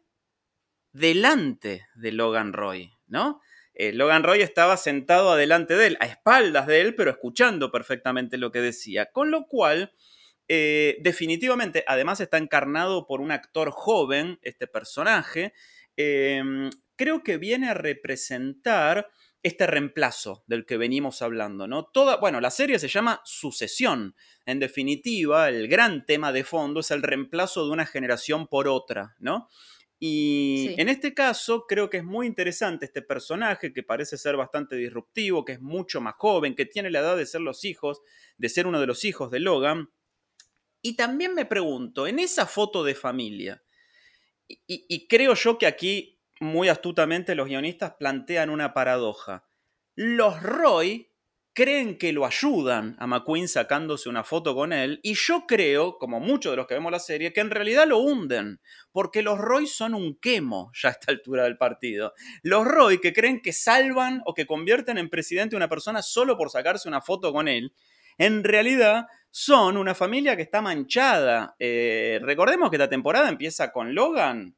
delante 0.90 1.87
de 1.94 2.11
Logan 2.11 2.53
Roy, 2.53 2.90
¿no? 3.07 3.40
Eh, 3.74 3.92
Logan 3.92 4.24
Roy 4.24 4.40
estaba 4.40 4.77
sentado 4.77 5.31
adelante 5.31 5.77
de 5.77 5.87
él, 5.87 5.98
a 6.01 6.07
espaldas 6.07 6.66
de 6.66 6.81
él, 6.81 6.96
pero 6.96 7.12
escuchando 7.12 7.70
perfectamente 7.70 8.38
lo 8.38 8.51
que 8.51 8.61
decía. 8.61 9.07
Con 9.12 9.31
lo 9.31 9.46
cual, 9.46 9.92
eh, 10.49 10.97
definitivamente, 11.01 11.85
además 11.87 12.21
está 12.21 12.39
encarnado 12.39 13.07
por 13.07 13.21
un 13.21 13.31
actor 13.31 13.71
joven, 13.71 14.39
este 14.43 14.67
personaje, 14.67 15.53
em, 15.97 16.71
creo 16.97 17.23
que 17.23 17.37
viene 17.37 17.69
a 17.69 17.75
representar 17.75 19.09
este 19.43 19.67
reemplazo 19.67 20.43
del 20.47 20.67
que 20.67 20.77
venimos 20.77 21.23
hablando, 21.23 21.69
¿no? 21.69 21.85
Toda, 21.85 22.17
bueno, 22.17 22.41
la 22.41 22.51
serie 22.51 22.79
se 22.79 22.89
llama 22.89 23.21
Sucesión. 23.25 24.17
En 24.47 24.59
definitiva, 24.59 25.49
el 25.49 25.69
gran 25.69 26.07
tema 26.07 26.33
de 26.33 26.45
fondo 26.45 26.81
es 26.81 26.91
el 26.91 27.03
reemplazo 27.03 27.65
de 27.65 27.71
una 27.71 27.87
generación 27.87 28.49
por 28.49 28.67
otra, 28.69 29.15
¿no? 29.21 29.49
Y 30.01 30.75
en 30.81 30.89
este 30.89 31.13
caso 31.13 31.67
creo 31.67 31.91
que 31.91 31.97
es 31.99 32.05
muy 32.05 32.27
interesante 32.27 32.85
este 32.85 33.03
personaje 33.03 33.73
que 33.73 33.83
parece 33.83 34.17
ser 34.17 34.37
bastante 34.37 34.77
disruptivo, 34.77 35.45
que 35.45 35.55
es 35.55 35.61
mucho 35.61 36.01
más 36.01 36.15
joven, 36.17 36.55
que 36.55 36.67
tiene 36.67 36.91
la 36.91 37.01
edad 37.01 37.17
de 37.17 37.27
ser 37.27 37.41
los 37.41 37.65
hijos, 37.65 38.01
de 38.37 38.49
ser 38.49 38.69
uno 38.69 38.81
de 38.81 38.87
los 38.87 39.05
hijos 39.05 39.31
de 39.33 39.41
Logan. 39.41 39.91
Y 40.83 40.97
también 40.97 41.35
me 41.35 41.45
pregunto, 41.45 42.07
en 42.07 42.19
esa 42.19 42.47
foto 42.47 42.85
de 42.85 42.95
familia, 42.95 43.62
y 44.47 45.07
creo 45.09 45.35
yo 45.35 45.59
que 45.59 45.67
aquí 45.67 46.19
muy 46.41 46.69
astutamente 46.69 47.35
los 47.35 47.49
guionistas 47.49 47.95
plantean 47.99 48.51
una 48.51 48.73
paradoja. 48.73 49.47
Los 49.95 50.43
Roy 50.43 51.11
creen 51.53 51.99
que 51.99 52.12
lo 52.12 52.25
ayudan 52.25 52.95
a 53.01 53.09
McQueen 53.09 53.49
sacándose 53.49 54.09
una 54.09 54.23
foto 54.23 54.55
con 54.55 54.73
él, 54.73 55.01
y 55.03 55.14
yo 55.14 55.45
creo, 55.49 55.99
como 55.99 56.21
muchos 56.21 56.53
de 56.53 56.57
los 56.57 56.69
que 56.69 56.75
vemos 56.75 56.93
la 56.93 57.01
serie, 57.01 57.33
que 57.33 57.41
en 57.41 57.51
realidad 57.51 57.88
lo 57.88 57.99
hunden, 57.99 58.61
porque 58.93 59.23
los 59.23 59.38
Roy 59.38 59.67
son 59.67 59.95
un 59.95 60.17
quemo 60.21 60.71
ya 60.81 60.91
a 60.91 60.93
esta 60.93 61.11
altura 61.11 61.43
del 61.43 61.59
partido. 61.59 62.14
Los 62.43 62.64
Roy 62.64 63.01
que 63.01 63.12
creen 63.12 63.43
que 63.43 63.53
salvan 63.53 64.23
o 64.25 64.35
que 64.35 64.47
convierten 64.47 64.99
en 64.99 65.11
presidente 65.11 65.57
a 65.57 65.59
una 65.59 65.69
persona 65.69 66.01
solo 66.03 66.37
por 66.37 66.51
sacarse 66.51 66.88
una 66.88 67.01
foto 67.01 67.33
con 67.33 67.49
él, 67.49 67.75
en 68.19 68.45
realidad 68.45 69.07
son 69.31 69.77
una 69.77 69.95
familia 69.95 70.37
que 70.37 70.43
está 70.43 70.61
manchada. 70.61 71.55
Eh, 71.59 72.19
recordemos 72.23 72.71
que 72.71 72.79
la 72.79 72.88
temporada 72.88 73.29
empieza 73.29 73.73
con 73.73 73.95
Logan 73.95 74.57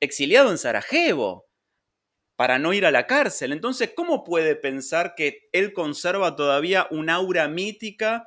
exiliado 0.00 0.50
en 0.50 0.58
Sarajevo 0.58 1.46
para 2.36 2.58
no 2.58 2.72
ir 2.72 2.86
a 2.86 2.90
la 2.90 3.06
cárcel. 3.06 3.52
Entonces, 3.52 3.92
¿cómo 3.94 4.24
puede 4.24 4.56
pensar 4.56 5.14
que 5.14 5.50
él 5.52 5.74
conserva 5.74 6.36
todavía 6.36 6.86
un 6.90 7.10
aura 7.10 7.48
mítica 7.48 8.26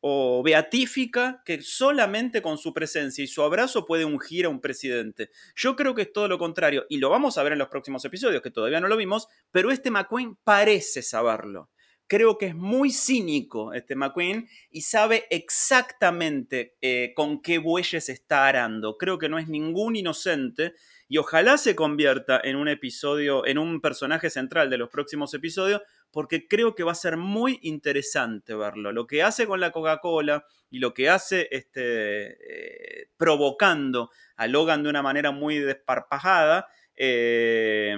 o 0.00 0.42
beatífica 0.42 1.42
que 1.44 1.62
solamente 1.62 2.42
con 2.42 2.58
su 2.58 2.74
presencia 2.74 3.22
y 3.22 3.28
su 3.28 3.40
abrazo 3.40 3.86
puede 3.86 4.04
ungir 4.04 4.46
a 4.46 4.48
un 4.48 4.60
presidente? 4.60 5.30
Yo 5.54 5.76
creo 5.76 5.94
que 5.94 6.02
es 6.02 6.12
todo 6.12 6.26
lo 6.26 6.38
contrario, 6.38 6.86
y 6.88 6.96
lo 6.98 7.08
vamos 7.08 7.38
a 7.38 7.44
ver 7.44 7.52
en 7.52 7.60
los 7.60 7.68
próximos 7.68 8.04
episodios, 8.04 8.42
que 8.42 8.50
todavía 8.50 8.80
no 8.80 8.88
lo 8.88 8.96
vimos, 8.96 9.28
pero 9.52 9.70
este 9.70 9.92
McQueen 9.92 10.36
parece 10.42 11.02
saberlo. 11.02 11.70
Creo 12.06 12.36
que 12.36 12.46
es 12.46 12.54
muy 12.54 12.90
cínico 12.90 13.72
este 13.72 13.96
McQueen 13.96 14.48
y 14.70 14.82
sabe 14.82 15.24
exactamente 15.30 16.76
eh, 16.82 17.12
con 17.16 17.40
qué 17.40 17.58
bueyes 17.58 18.08
está 18.08 18.46
arando. 18.46 18.98
Creo 18.98 19.18
que 19.18 19.28
no 19.28 19.38
es 19.38 19.48
ningún 19.48 19.96
inocente 19.96 20.74
y 21.08 21.18
ojalá 21.18 21.58
se 21.58 21.76
convierta 21.76 22.40
en 22.42 22.56
un 22.56 22.68
episodio, 22.68 23.46
en 23.46 23.58
un 23.58 23.80
personaje 23.80 24.30
central 24.30 24.70
de 24.70 24.78
los 24.78 24.88
próximos 24.88 25.34
episodios, 25.34 25.82
porque 26.10 26.48
creo 26.48 26.74
que 26.74 26.84
va 26.84 26.92
a 26.92 26.94
ser 26.94 27.16
muy 27.16 27.58
interesante 27.62 28.54
verlo. 28.54 28.92
Lo 28.92 29.06
que 29.06 29.22
hace 29.22 29.46
con 29.46 29.60
la 29.60 29.72
Coca-Cola 29.72 30.46
y 30.70 30.78
lo 30.78 30.94
que 30.94 31.10
hace 31.10 31.48
este, 31.50 33.02
eh, 33.02 33.08
provocando 33.18 34.10
a 34.36 34.46
Logan 34.46 34.82
de 34.82 34.88
una 34.88 35.02
manera 35.02 35.32
muy 35.32 35.58
desparpajada, 35.58 36.66
eh, 36.96 37.96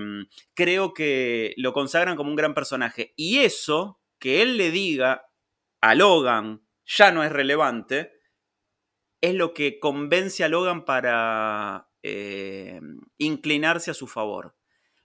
creo 0.54 0.94
que 0.94 1.54
lo 1.56 1.72
consagran 1.72 2.16
como 2.16 2.30
un 2.30 2.36
gran 2.36 2.54
personaje. 2.54 3.12
Y 3.16 3.38
eso, 3.38 4.00
que 4.18 4.42
él 4.42 4.56
le 4.56 4.70
diga 4.70 5.26
a 5.80 5.94
Logan, 5.94 6.66
ya 6.84 7.12
no 7.12 7.24
es 7.24 7.32
relevante, 7.32 8.12
es 9.20 9.34
lo 9.34 9.54
que 9.54 9.78
convence 9.80 10.44
a 10.44 10.48
Logan 10.48 10.84
para 10.84 11.88
eh, 12.02 12.80
inclinarse 13.18 13.90
a 13.90 13.94
su 13.94 14.06
favor. 14.06 14.54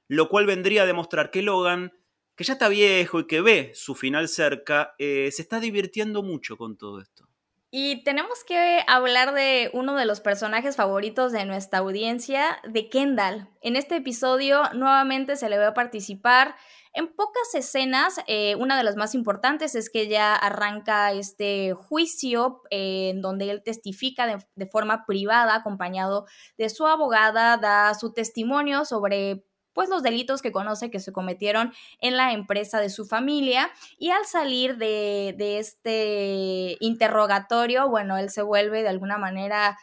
Lo 0.07 0.27
cual 0.27 0.45
vendría 0.45 0.83
a 0.83 0.85
demostrar 0.85 1.31
que 1.31 1.41
Logan, 1.41 1.93
que 2.35 2.43
ya 2.43 2.53
está 2.53 2.67
viejo 2.67 3.21
y 3.21 3.27
que 3.27 3.41
ve 3.41 3.71
su 3.73 3.95
final 3.95 4.27
cerca, 4.27 4.95
eh, 4.97 5.29
se 5.31 5.41
está 5.41 5.59
divirtiendo 5.59 6.23
mucho 6.23 6.57
con 6.57 6.77
todo 6.77 6.99
esto. 6.99 7.28
Y 7.71 8.03
tenemos 8.03 8.43
que 8.43 8.83
hablar 8.87 9.33
de 9.33 9.69
uno 9.73 9.95
de 9.95 10.05
los 10.05 10.21
personajes 10.21 10.75
favoritos 10.75 11.31
de 11.31 11.45
nuestra 11.45 11.79
audiencia, 11.79 12.59
de 12.67 12.89
Kendall. 12.89 13.47
En 13.61 13.75
este 13.75 13.97
episodio 13.97 14.63
nuevamente 14.73 15.35
se 15.35 15.49
le 15.49 15.59
ve 15.59 15.65
a 15.65 15.73
participar 15.75 16.55
en 16.93 17.07
pocas 17.07 17.53
escenas, 17.53 18.19
eh, 18.25 18.55
una 18.55 18.75
de 18.75 18.83
las 18.83 18.95
más 18.95 19.13
importantes 19.13 19.75
es 19.75 19.91
que 19.91 20.07
ya 20.07 20.35
arranca 20.35 21.11
este 21.11 21.73
juicio 21.73 22.61
eh, 22.71 23.11
en 23.11 23.21
donde 23.21 23.51
él 23.51 23.61
testifica 23.63 24.25
de, 24.25 24.65
forma 24.65 25.05
privada, 25.05 25.55
acompañado 25.55 26.25
de 26.57 26.69
su 26.69 26.87
abogada, 26.87 27.57
da 27.57 27.93
su 27.93 28.11
testimonio 28.11 28.85
sobre 28.85 29.45
pues 29.79 29.87
los 29.87 30.03
delitos 30.03 30.41
que 30.41 30.51
conoce 30.51 30.91
que 30.91 30.99
se 30.99 31.13
cometieron 31.13 31.71
en 32.01 32.17
la 32.17 32.33
empresa 32.33 32.81
de 32.81 32.89
su 32.89 33.05
familia 33.05 33.71
y 33.97 34.09
al 34.09 34.25
salir 34.25 34.75
de, 34.75 35.33
de 35.37 35.57
este 35.57 36.75
interrogatorio, 36.81 37.87
bueno, 37.87 38.17
él 38.17 38.29
se 38.29 38.41
vuelve 38.41 38.81
de 38.83 38.89
alguna 38.89 39.17
manera 39.17 39.77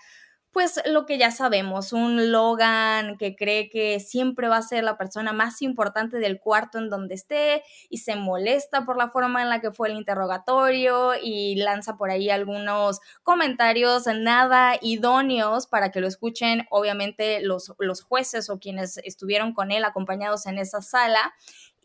pues 0.57 0.81
lo 0.87 1.05
que 1.05 1.19
ya 1.19 1.33
sabemos, 1.33 1.93
un 1.93 2.33
Logan 2.33 3.19
que 3.19 3.37
cree 3.37 3.69
que 3.69 4.01
siempre 4.01 4.49
va 4.49 4.57
a 4.57 4.63
ser 4.63 4.85
la 4.85 4.97
persona 4.97 5.35
más 5.35 5.61
importante 5.61 6.17
del 6.17 6.41
cuarto 6.41 6.79
en 6.79 6.89
donde 6.89 7.15
esté 7.15 7.63
y 7.91 7.99
se 7.99 8.17
molesta 8.17 8.87
por 8.87 8.97
la 8.97 9.11
forma 9.11 9.43
en 9.43 9.51
la 9.51 9.61
que 9.61 9.71
fue 9.71 9.91
el 9.91 9.99
interrogatorio 9.99 11.11
y 11.23 11.57
lanza 11.57 11.99
por 11.99 12.09
ahí 12.09 12.31
algunos 12.31 13.01
comentarios 13.23 14.07
nada 14.07 14.79
idóneos 14.81 15.67
para 15.67 15.91
que 15.91 16.01
lo 16.01 16.09
escuchen 16.09 16.67
obviamente 16.71 17.43
los, 17.43 17.75
los 17.79 18.01
jueces 18.01 18.49
o 18.49 18.59
quienes 18.59 18.97
estuvieron 19.05 19.53
con 19.53 19.71
él 19.71 19.85
acompañados 19.85 20.47
en 20.47 20.57
esa 20.57 20.81
sala 20.81 21.35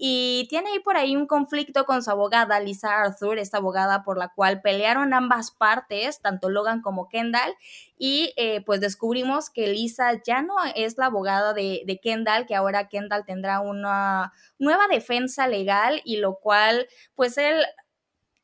y 0.03 0.47
tiene 0.49 0.71
ahí 0.71 0.79
por 0.79 0.97
ahí 0.97 1.15
un 1.15 1.27
conflicto 1.27 1.85
con 1.85 2.01
su 2.01 2.09
abogada, 2.09 2.59
Lisa 2.59 3.01
Arthur, 3.01 3.37
esta 3.37 3.57
abogada 3.57 4.03
por 4.03 4.17
la 4.17 4.29
cual 4.29 4.59
pelearon 4.59 5.13
ambas 5.13 5.51
partes, 5.51 6.21
tanto 6.21 6.49
Logan 6.49 6.81
como 6.81 7.07
Kendall, 7.07 7.53
y 7.99 8.33
eh, 8.35 8.61
pues 8.65 8.81
descubrimos 8.81 9.51
que 9.51 9.67
Lisa 9.67 10.19
ya 10.25 10.41
no 10.41 10.55
es 10.75 10.97
la 10.97 11.05
abogada 11.05 11.53
de, 11.53 11.83
de 11.85 11.99
Kendall, 11.99 12.47
que 12.47 12.55
ahora 12.55 12.87
Kendall 12.87 13.25
tendrá 13.27 13.59
una 13.59 14.33
nueva 14.57 14.87
defensa 14.87 15.47
legal 15.47 16.01
y 16.03 16.17
lo 16.17 16.39
cual 16.39 16.87
pues 17.13 17.37
él 17.37 17.63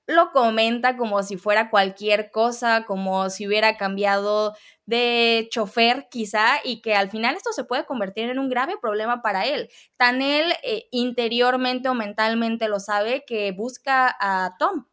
lo 0.08 0.32
comenta 0.32 0.96
como 0.96 1.22
si 1.22 1.38
fuera 1.38 1.70
cualquier 1.70 2.32
cosa, 2.32 2.86
como 2.86 3.30
si 3.30 3.46
hubiera 3.46 3.76
cambiado 3.78 4.56
de 4.86 5.50
chofer 5.52 6.08
quizá 6.10 6.60
y 6.64 6.82
que 6.82 6.96
al 6.96 7.10
final 7.10 7.36
esto 7.36 7.52
se 7.52 7.66
puede 7.66 7.86
convertir 7.86 8.30
en 8.30 8.40
un 8.40 8.50
grave 8.50 8.76
problema 8.82 9.22
para 9.22 9.46
él. 9.46 9.70
Tan 9.98 10.22
él 10.22 10.54
eh, 10.64 10.88
interiormente 10.92 11.90
o 11.90 11.94
mentalmente 11.94 12.70
lo 12.70 12.80
sabe 12.80 13.26
que 13.28 13.52
busca 13.52 14.16
a 14.20 14.56
Tom. 14.58 14.86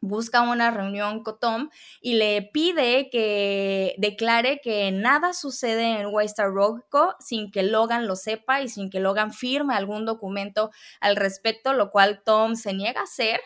Busca 0.00 0.42
una 0.42 0.70
reunión 0.70 1.22
con 1.22 1.40
Tom 1.40 1.70
y 2.02 2.16
le 2.16 2.50
pide 2.52 3.08
que 3.10 3.94
declare 3.96 4.60
que 4.62 4.92
nada 4.92 5.32
sucede 5.32 6.00
en 6.00 6.08
Westar 6.12 6.50
Roco 6.50 7.14
sin 7.20 7.50
que 7.50 7.62
Logan 7.62 8.06
lo 8.06 8.14
sepa 8.14 8.60
y 8.60 8.68
sin 8.68 8.90
que 8.90 9.00
Logan 9.00 9.32
firme 9.32 9.74
algún 9.74 10.04
documento 10.04 10.70
al 11.00 11.16
respecto, 11.16 11.72
lo 11.72 11.90
cual 11.90 12.20
Tom 12.22 12.54
se 12.54 12.74
niega 12.74 13.00
a 13.00 13.04
hacer 13.04 13.40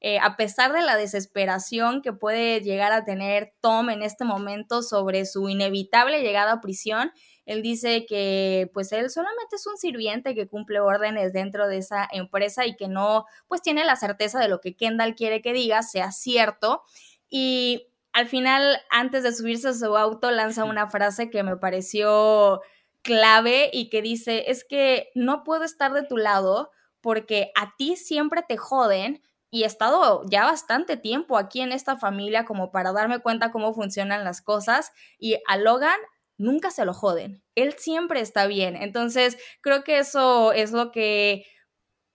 eh, 0.00 0.18
a 0.20 0.36
pesar 0.36 0.72
de 0.72 0.82
la 0.82 0.96
desesperación 0.96 2.02
que 2.02 2.12
puede 2.12 2.60
llegar 2.60 2.92
a 2.92 3.04
tener 3.04 3.52
Tom 3.60 3.90
en 3.90 4.02
este 4.02 4.24
momento 4.24 4.82
sobre 4.82 5.26
su 5.26 5.48
inevitable 5.48 6.22
llegada 6.22 6.52
a 6.52 6.60
prisión, 6.60 7.10
él 7.46 7.62
dice 7.62 8.06
que 8.06 8.70
pues 8.74 8.92
él 8.92 9.10
solamente 9.10 9.56
es 9.56 9.66
un 9.66 9.76
sirviente 9.76 10.34
que 10.34 10.46
cumple 10.46 10.80
órdenes 10.80 11.32
dentro 11.32 11.66
de 11.66 11.78
esa 11.78 12.06
empresa 12.12 12.66
y 12.66 12.76
que 12.76 12.86
no 12.88 13.24
pues 13.48 13.62
tiene 13.62 13.84
la 13.84 13.96
certeza 13.96 14.38
de 14.38 14.48
lo 14.48 14.60
que 14.60 14.76
Kendall 14.76 15.14
quiere 15.16 15.42
que 15.42 15.52
diga 15.52 15.82
sea 15.82 16.12
cierto. 16.12 16.82
Y 17.28 17.88
al 18.12 18.28
final 18.28 18.80
antes 18.90 19.22
de 19.22 19.32
subirse 19.32 19.68
a 19.68 19.74
su 19.74 19.96
auto 19.96 20.30
lanza 20.30 20.64
una 20.64 20.88
frase 20.88 21.30
que 21.30 21.42
me 21.42 21.56
pareció 21.56 22.60
clave 23.02 23.70
y 23.72 23.88
que 23.88 24.02
dice 24.02 24.50
es 24.50 24.64
que 24.64 25.08
no 25.14 25.42
puedo 25.42 25.64
estar 25.64 25.92
de 25.92 26.04
tu 26.04 26.18
lado 26.18 26.70
porque 27.00 27.50
a 27.56 27.74
ti 27.76 27.96
siempre 27.96 28.44
te 28.46 28.56
joden 28.56 29.22
y 29.50 29.62
he 29.62 29.66
estado 29.66 30.22
ya 30.30 30.44
bastante 30.44 30.96
tiempo 30.96 31.36
aquí 31.36 31.60
en 31.60 31.72
esta 31.72 31.96
familia 31.96 32.44
como 32.44 32.70
para 32.70 32.92
darme 32.92 33.20
cuenta 33.20 33.50
cómo 33.50 33.74
funcionan 33.74 34.24
las 34.24 34.42
cosas 34.42 34.92
y 35.18 35.38
a 35.48 35.56
Logan 35.56 35.98
nunca 36.36 36.70
se 36.70 36.84
lo 36.84 36.94
joden, 36.94 37.42
él 37.54 37.74
siempre 37.78 38.20
está 38.20 38.46
bien, 38.46 38.76
entonces 38.76 39.38
creo 39.60 39.82
que 39.82 39.98
eso 39.98 40.52
es 40.52 40.72
lo 40.72 40.92
que 40.92 41.44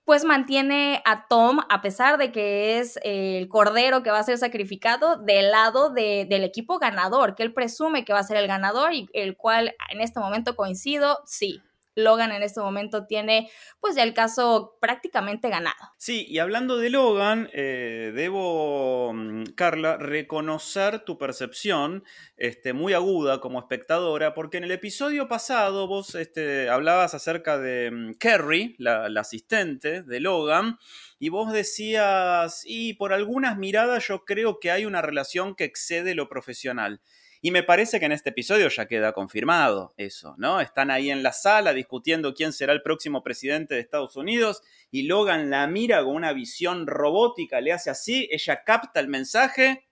pues 0.05 0.25
mantiene 0.25 1.01
a 1.05 1.27
Tom, 1.27 1.59
a 1.69 1.81
pesar 1.81 2.17
de 2.17 2.31
que 2.31 2.79
es 2.79 2.99
el 3.03 3.47
cordero 3.47 4.03
que 4.03 4.11
va 4.11 4.19
a 4.19 4.23
ser 4.23 4.37
sacrificado, 4.37 5.17
del 5.17 5.51
lado 5.51 5.91
del 5.91 6.43
equipo 6.43 6.77
ganador, 6.77 7.35
que 7.35 7.43
él 7.43 7.53
presume 7.53 8.03
que 8.03 8.11
va 8.11 8.19
a 8.19 8.23
ser 8.23 8.37
el 8.37 8.47
ganador 8.47 8.93
y 8.93 9.07
el 9.13 9.37
cual 9.37 9.75
en 9.89 10.01
este 10.01 10.19
momento 10.19 10.55
coincido, 10.55 11.19
sí, 11.25 11.61
Logan 11.95 12.31
en 12.31 12.43
este 12.43 12.59
momento 12.59 13.05
tiene 13.05 13.49
pues 13.79 13.95
ya 13.95 14.03
el 14.03 14.13
caso 14.13 14.77
prácticamente 14.79 15.49
ganado. 15.49 15.75
Sí, 15.97 16.25
y 16.27 16.39
hablando 16.39 16.77
de 16.77 16.89
Logan, 16.89 17.49
eh, 17.53 18.11
debo, 18.15 19.13
mm, 19.13 19.43
Carla, 19.55 19.97
reconocer 19.97 20.99
tu 20.99 21.17
percepción 21.17 22.03
este, 22.37 22.73
muy 22.73 22.93
aguda 22.93 23.39
como 23.39 23.59
espectadora, 23.59 24.33
porque 24.33 24.57
en 24.57 24.63
el 24.63 24.71
episodio 24.71 25.27
pasado 25.27 25.87
vos 25.87 26.15
este, 26.15 26.69
hablabas 26.69 27.13
acerca 27.13 27.57
de 27.57 27.91
mm, 27.91 28.13
Kerry, 28.19 28.75
la, 28.79 29.09
la 29.09 29.21
asistente 29.21 30.03
de 30.03 30.19
Logan, 30.19 30.77
y 31.19 31.29
vos 31.29 31.53
decías, 31.53 32.63
y 32.65 32.95
por 32.95 33.13
algunas 33.13 33.57
miradas 33.57 34.07
yo 34.07 34.25
creo 34.25 34.59
que 34.59 34.71
hay 34.71 34.85
una 34.85 35.01
relación 35.01 35.55
que 35.55 35.63
excede 35.63 36.15
lo 36.15 36.27
profesional. 36.27 37.01
Y 37.45 37.51
me 37.51 37.61
parece 37.61 37.99
que 37.99 38.05
en 38.05 38.13
este 38.13 38.29
episodio 38.29 38.69
ya 38.69 38.87
queda 38.87 39.11
confirmado 39.11 39.93
eso, 39.97 40.33
¿no? 40.37 40.61
Están 40.61 40.89
ahí 40.89 41.11
en 41.11 41.23
la 41.23 41.33
sala 41.33 41.73
discutiendo 41.73 42.33
quién 42.33 42.53
será 42.53 42.71
el 42.71 42.81
próximo 42.81 43.21
presidente 43.21 43.75
de 43.75 43.81
Estados 43.81 44.15
Unidos 44.15 44.61
y 44.91 45.07
Logan 45.07 45.49
la 45.49 45.67
mira 45.67 46.05
con 46.05 46.15
una 46.15 46.31
visión 46.31 46.87
robótica, 46.87 47.59
le 47.59 47.73
hace 47.73 47.89
así, 47.89 48.29
ella 48.31 48.63
capta 48.63 49.01
el 49.01 49.09
mensaje 49.09 49.89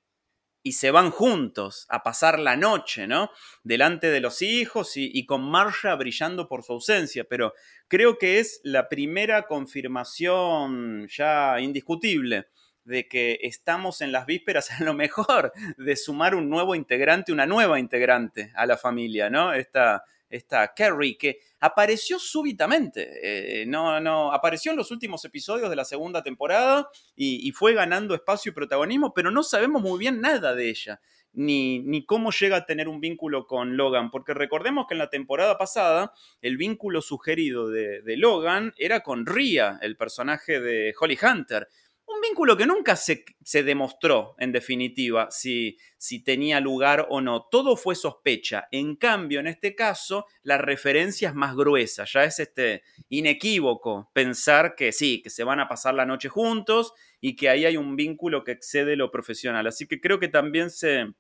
y 0.63 0.71
se 0.71 0.91
van 0.91 1.11
juntos 1.11 1.87
a 1.89 2.03
pasar 2.03 2.39
la 2.39 2.55
noche, 2.55 3.05
¿no? 3.05 3.31
Delante 3.63 4.07
de 4.11 4.21
los 4.21 4.41
hijos 4.41 4.93
y, 4.95 5.25
con 5.25 5.41
Marsha 5.43 5.93
brillando 5.95 6.47
por 6.47 6.63
su 6.63 6.71
ausencia, 6.71 7.25
pero 7.25 7.53
creo 7.89 8.17
que 8.17 8.39
es 8.39 8.61
la 8.63 8.87
primera 8.87 9.47
confirmación 9.47 11.05
ya 11.09 11.59
indiscutible 11.59 12.47
de 12.83 13.07
que 13.07 13.39
estamos 13.41 14.01
en 14.01 14.11
las 14.11 14.25
vísperas 14.25 14.69
a 14.79 14.83
lo 14.83 14.93
mejor 14.93 15.51
de 15.77 15.95
sumar 15.95 16.35
un 16.35 16.49
nuevo 16.49 16.75
integrante, 16.75 17.31
una 17.31 17.45
nueva 17.45 17.79
integrante 17.79 18.51
a 18.55 18.65
la 18.65 18.77
familia, 18.77 19.29
¿no? 19.29 19.53
Esta, 19.53 20.03
esta 20.29 20.73
Carrie 20.73 21.17
que 21.17 21.39
apareció 21.59 22.17
súbitamente, 22.17 23.61
eh, 23.61 23.65
no, 23.65 23.99
no, 23.99 24.31
apareció 24.31 24.71
en 24.71 24.77
los 24.77 24.91
últimos 24.91 25.23
episodios 25.25 25.69
de 25.69 25.75
la 25.75 25.85
segunda 25.85 26.23
temporada 26.23 26.89
y, 27.15 27.47
y, 27.47 27.51
fue 27.51 27.73
ganando 27.73 28.15
espacio 28.15 28.51
y 28.51 28.55
protagonismo, 28.55 29.13
pero 29.13 29.29
no 29.29 29.43
sabemos 29.43 29.81
muy 29.81 29.99
bien 29.99 30.21
nada 30.21 30.55
de 30.55 30.69
ella. 30.69 31.01
Ni, 31.33 31.79
ni, 31.79 32.05
cómo 32.05 32.31
llega 32.31 32.57
a 32.57 32.65
tener 32.65 32.89
un 32.89 32.99
vínculo 32.99 33.47
con 33.47 33.77
Logan, 33.77 34.11
porque 34.11 34.33
recordemos 34.33 34.85
que 34.85 34.95
en 34.95 34.97
la 34.97 35.09
temporada 35.09 35.57
pasada 35.57 36.11
el 36.41 36.57
vínculo 36.57 37.01
sugerido 37.01 37.69
de 37.69 38.17
Logan 38.17 38.73
era 38.75 38.99
con 38.99 39.25
Ria, 39.25 39.79
el 39.81 39.95
personaje 39.95 40.59
de 40.59 40.93
Holly 40.99 41.17
Hunter, 41.23 41.69
un 42.05 42.21
vínculo 42.21 42.57
que 42.57 42.65
nunca 42.65 42.95
se, 42.95 43.23
demostró, 43.63 44.35
en 44.37 44.51
definitiva, 44.51 45.29
si, 45.31 45.77
si, 45.97 46.23
tenía 46.23 46.59
lugar 46.59 47.07
o 47.09 47.21
no. 47.21 47.47
Todo 47.49 47.75
fue 47.75 47.95
sospecha. 47.95 48.67
En 48.71 48.95
cambio, 48.95 49.39
en 49.39 49.47
este 49.47 49.75
caso, 49.75 50.25
la 50.43 50.57
referencia 50.57 51.29
es 51.29 51.35
más 51.35 51.55
gruesa. 51.55 52.05
Ya 52.05 52.23
es 52.23 52.39
este, 52.39 52.83
inequívoco 53.09 54.09
pensar 54.13 54.75
que 54.75 54.91
sí, 54.91 55.21
que 55.21 55.29
se 55.29 55.43
van 55.43 55.59
a 55.59 55.67
pasar 55.67 55.93
la 55.93 56.05
noche 56.05 56.29
juntos 56.29 56.93
y 57.19 57.35
que 57.35 57.49
ahí 57.49 57.65
hay 57.65 57.77
un 57.77 57.95
vínculo 57.95 58.43
que 58.43 58.51
excede 58.51 58.95
lo 58.95 59.11
profesional. 59.11 59.67
Así 59.67 59.87
que 59.87 60.01
creo 60.01 60.19
que 60.19 60.27
también 60.27 60.69
se, 60.69 61.13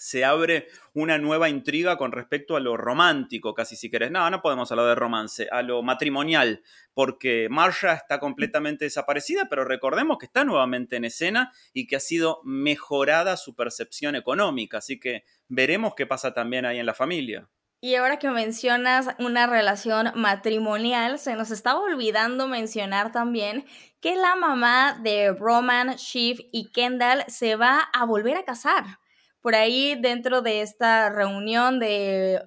se 0.00 0.24
abre 0.24 0.66
una 0.94 1.18
nueva 1.18 1.50
intriga 1.50 1.98
con 1.98 2.10
respecto 2.10 2.56
a 2.56 2.60
lo 2.60 2.78
romántico, 2.78 3.52
casi 3.52 3.76
si 3.76 3.90
querés. 3.90 4.10
No, 4.10 4.30
no 4.30 4.40
podemos 4.40 4.72
hablar 4.72 4.86
de 4.86 4.94
romance, 4.94 5.46
a 5.52 5.60
lo 5.60 5.82
matrimonial, 5.82 6.62
porque 6.94 7.48
Marsha 7.50 7.92
está 7.92 8.18
completamente 8.18 8.86
desaparecida, 8.86 9.48
pero 9.50 9.66
recordemos 9.66 10.16
que 10.16 10.24
está 10.24 10.42
nuevamente 10.42 10.96
en 10.96 11.04
escena 11.04 11.52
y 11.74 11.86
que 11.86 11.96
ha 11.96 12.00
sido 12.00 12.40
mejorada 12.44 13.36
su 13.36 13.54
percepción 13.54 14.16
económica, 14.16 14.78
así 14.78 14.98
que 14.98 15.24
veremos 15.48 15.92
qué 15.94 16.06
pasa 16.06 16.32
también 16.32 16.64
ahí 16.64 16.78
en 16.78 16.86
la 16.86 16.94
familia. 16.94 17.50
Y 17.82 17.94
ahora 17.94 18.18
que 18.18 18.30
mencionas 18.30 19.10
una 19.18 19.46
relación 19.46 20.12
matrimonial, 20.14 21.18
se 21.18 21.36
nos 21.36 21.50
estaba 21.50 21.80
olvidando 21.80 22.48
mencionar 22.48 23.12
también 23.12 23.66
que 24.00 24.16
la 24.16 24.34
mamá 24.34 24.98
de 25.02 25.34
Roman, 25.34 25.96
Shiv 25.96 26.48
y 26.52 26.70
Kendall 26.72 27.24
se 27.28 27.56
va 27.56 27.80
a 27.92 28.06
volver 28.06 28.38
a 28.38 28.44
casar 28.44 28.99
por 29.40 29.54
ahí 29.54 29.96
dentro 30.00 30.42
de 30.42 30.62
esta 30.62 31.10
reunión 31.10 31.78
de 31.80 32.42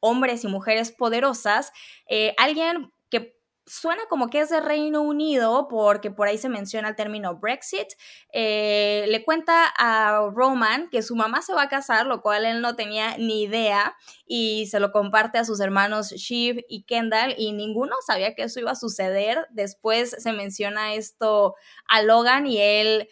hombres 0.00 0.44
y 0.44 0.48
mujeres 0.48 0.92
poderosas, 0.92 1.72
eh, 2.08 2.34
alguien 2.36 2.92
que 3.10 3.38
suena 3.66 4.02
como 4.08 4.28
que 4.28 4.40
es 4.40 4.50
de 4.50 4.60
Reino 4.60 5.02
Unido, 5.02 5.68
porque 5.68 6.10
por 6.10 6.26
ahí 6.26 6.36
se 6.38 6.48
menciona 6.48 6.88
el 6.88 6.96
término 6.96 7.36
Brexit, 7.38 7.86
eh, 8.32 9.04
le 9.08 9.24
cuenta 9.24 9.66
a 9.78 10.28
Roman 10.34 10.88
que 10.90 11.02
su 11.02 11.14
mamá 11.14 11.42
se 11.42 11.54
va 11.54 11.62
a 11.62 11.68
casar, 11.68 12.06
lo 12.06 12.20
cual 12.22 12.44
él 12.44 12.60
no 12.60 12.74
tenía 12.74 13.16
ni 13.18 13.44
idea, 13.44 13.94
y 14.26 14.66
se 14.66 14.80
lo 14.80 14.90
comparte 14.90 15.38
a 15.38 15.44
sus 15.44 15.60
hermanos 15.60 16.10
Shiv 16.10 16.64
y 16.68 16.82
Kendall, 16.84 17.34
y 17.38 17.52
ninguno 17.52 17.94
sabía 18.04 18.34
que 18.34 18.42
eso 18.42 18.58
iba 18.58 18.72
a 18.72 18.76
suceder. 18.76 19.46
Después 19.50 20.10
se 20.18 20.32
menciona 20.32 20.94
esto 20.94 21.54
a 21.86 22.02
Logan 22.02 22.46
y 22.46 22.58
él 22.60 23.08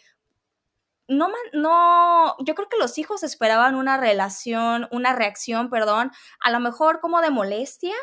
no, 1.11 1.29
no, 1.51 2.35
yo 2.39 2.55
creo 2.55 2.69
que 2.69 2.77
los 2.77 2.97
hijos 2.97 3.23
esperaban 3.23 3.75
una 3.75 3.97
relación, 3.97 4.87
una 4.91 5.13
reacción, 5.13 5.69
perdón, 5.69 6.11
a 6.39 6.51
lo 6.51 6.59
mejor 6.61 7.01
como 7.01 7.21
de 7.21 7.29
molestia. 7.29 7.93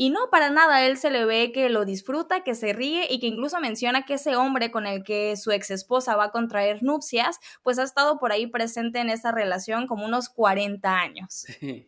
Y 0.00 0.10
no, 0.10 0.30
para 0.30 0.50
nada, 0.50 0.86
él 0.86 0.96
se 0.96 1.10
le 1.10 1.24
ve 1.24 1.50
que 1.52 1.68
lo 1.70 1.84
disfruta, 1.84 2.44
que 2.44 2.54
se 2.54 2.72
ríe 2.72 3.06
y 3.10 3.18
que 3.18 3.26
incluso 3.26 3.60
menciona 3.60 4.04
que 4.04 4.14
ese 4.14 4.36
hombre 4.36 4.70
con 4.70 4.86
el 4.86 5.02
que 5.02 5.36
su 5.36 5.50
ex 5.50 5.72
esposa 5.72 6.14
va 6.14 6.26
a 6.26 6.30
contraer 6.30 6.82
nupcias, 6.84 7.38
pues 7.64 7.80
ha 7.80 7.82
estado 7.82 8.18
por 8.18 8.30
ahí 8.30 8.46
presente 8.46 9.00
en 9.00 9.10
esa 9.10 9.32
relación 9.32 9.88
como 9.88 10.04
unos 10.04 10.28
40 10.28 10.92
años. 10.92 11.46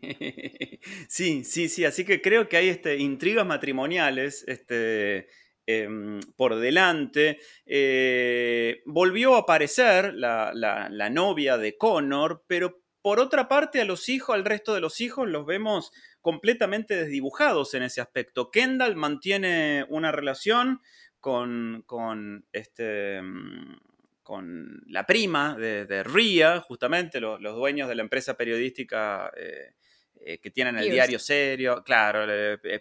Sí, 1.09 1.45
sí, 1.45 1.69
sí, 1.69 1.85
así 1.85 2.07
que 2.07 2.23
creo 2.23 2.49
que 2.49 2.57
hay 2.57 2.69
este, 2.69 2.97
intrigas 2.97 3.45
matrimoniales, 3.45 4.45
este, 4.47 5.29
Em, 5.73 6.21
por 6.37 6.57
delante. 6.57 7.39
Eh, 7.65 8.83
volvió 8.87 9.37
a 9.37 9.41
aparecer 9.41 10.15
la, 10.15 10.51
la, 10.53 11.11
novia 11.11 11.59
de 11.59 11.77
Connor, 11.77 12.45
pero 12.49 12.83
por 13.03 13.21
otra 13.21 13.47
parte 13.49 13.81
a 13.81 13.85
los 13.85 14.09
hijos, 14.09 14.35
al 14.35 14.45
resto 14.45 14.75
de 14.75 14.81
los 14.81 15.01
hijos, 15.01 15.29
los 15.29 15.47
vemos 15.47 15.93
completamente 16.21 16.97
desdibujados 16.97 17.75
en 17.75 17.85
ese 17.85 18.01
aspecto. 18.01 18.51
Kendall 18.51 18.97
mantiene 18.97 19.87
una 19.89 20.11
relación 20.11 20.81
con, 21.21 21.85
con 21.87 22.47
este 22.53 23.23
mm, 23.23 23.77
con 24.23 24.83
la 24.87 25.07
prima 25.07 25.57
de, 25.57 26.03
RIA, 26.05 26.61
justamente, 26.61 27.21
los, 27.21 27.41
dueños 27.41 27.89
de 27.89 27.97
la 27.97 28.03
empresa 28.03 28.37
periodística 28.37 29.31
eh, 29.37 29.75
eh, 30.21 30.39
que 30.39 30.51
tienen 30.51 30.79
el 30.79 30.91
diario 30.91 31.19
serio, 31.19 31.83
claro, 31.85 32.27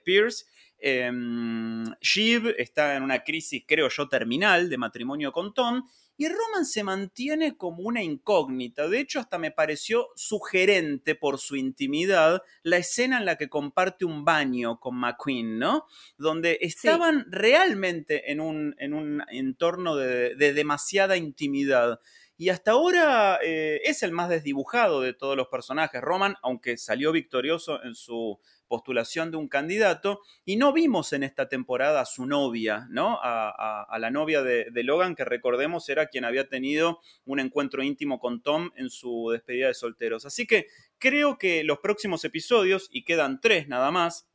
Pierce. 0.04 0.46
Shiv 0.82 2.56
está 2.58 2.96
en 2.96 3.04
una 3.04 3.24
crisis, 3.24 3.64
creo 3.68 3.90
yo, 3.90 4.08
terminal 4.08 4.70
de 4.70 4.78
matrimonio 4.78 5.32
con 5.32 5.54
Tom 5.54 5.84
y 6.20 6.28
Roman 6.28 6.66
se 6.66 6.84
mantiene 6.84 7.56
como 7.56 7.84
una 7.84 8.04
incógnita. 8.04 8.90
De 8.90 9.00
hecho, 9.00 9.22
hasta 9.22 9.38
me 9.38 9.52
pareció 9.52 10.10
sugerente 10.18 11.16
por 11.16 11.40
su 11.40 11.56
intimidad 11.56 12.44
la 12.62 12.76
escena 12.76 13.20
en 13.20 13.26
la 13.26 13.38
que 13.38 13.48
comparte 13.48 14.04
un 14.04 14.26
baño 14.26 14.82
con 14.82 14.98
McQueen, 14.98 15.58
¿no? 15.58 15.86
Donde 16.18 16.58
estaban 16.60 17.26
realmente 17.32 18.34
en 18.34 18.42
un, 18.42 18.76
en 18.80 18.94
un 18.94 19.24
entorno 19.30 19.96
de, 19.96 20.36
demasiada 20.36 21.16
intimidad. 21.16 22.02
Y 22.42 22.48
hasta 22.48 22.72
ahora 22.72 23.38
eh, 23.44 23.82
es 23.84 24.02
el 24.02 24.14
más 24.14 24.30
desdibujado 24.30 25.02
de 25.02 25.14
todos 25.14 25.36
los 25.36 25.50
personajes. 25.50 26.00
Roman, 26.00 26.38
aunque 26.42 26.78
salió 26.78 27.12
victorioso 27.12 27.84
en 27.84 27.96
su 27.96 28.40
postulación 28.70 29.30
de 29.30 29.36
un 29.36 29.50
candidato 29.50 30.22
y 30.46 30.56
no 30.56 30.72
vimos 30.72 31.12
en 31.12 31.24
esta 31.24 31.50
temporada 31.50 32.00
a 32.00 32.06
su 32.06 32.26
novia, 32.26 32.88
¿no? 32.92 33.20
A, 33.22 33.94
la 34.00 34.10
novia 34.10 34.42
de, 34.42 34.72
Logan, 34.84 35.16
que 35.16 35.26
recordemos 35.26 35.90
era 35.90 36.08
quien 36.08 36.24
había 36.24 36.48
tenido 36.48 37.02
un 37.26 37.42
encuentro 37.42 37.84
íntimo 37.84 38.20
con 38.20 38.42
Tom 38.42 38.72
en 38.78 38.90
su 38.90 39.32
despedida 39.34 39.68
de 39.68 39.74
solteros. 39.74 40.26
Así 40.26 40.48
que 40.48 40.68
creo 40.98 41.38
que 41.38 41.66
los 41.66 41.80
próximos 41.80 42.24
episodios, 42.24 42.88
y 42.90 43.04
quedan 43.04 43.42
tres 43.42 43.68
nada 43.68 43.92
más, 43.92 44.29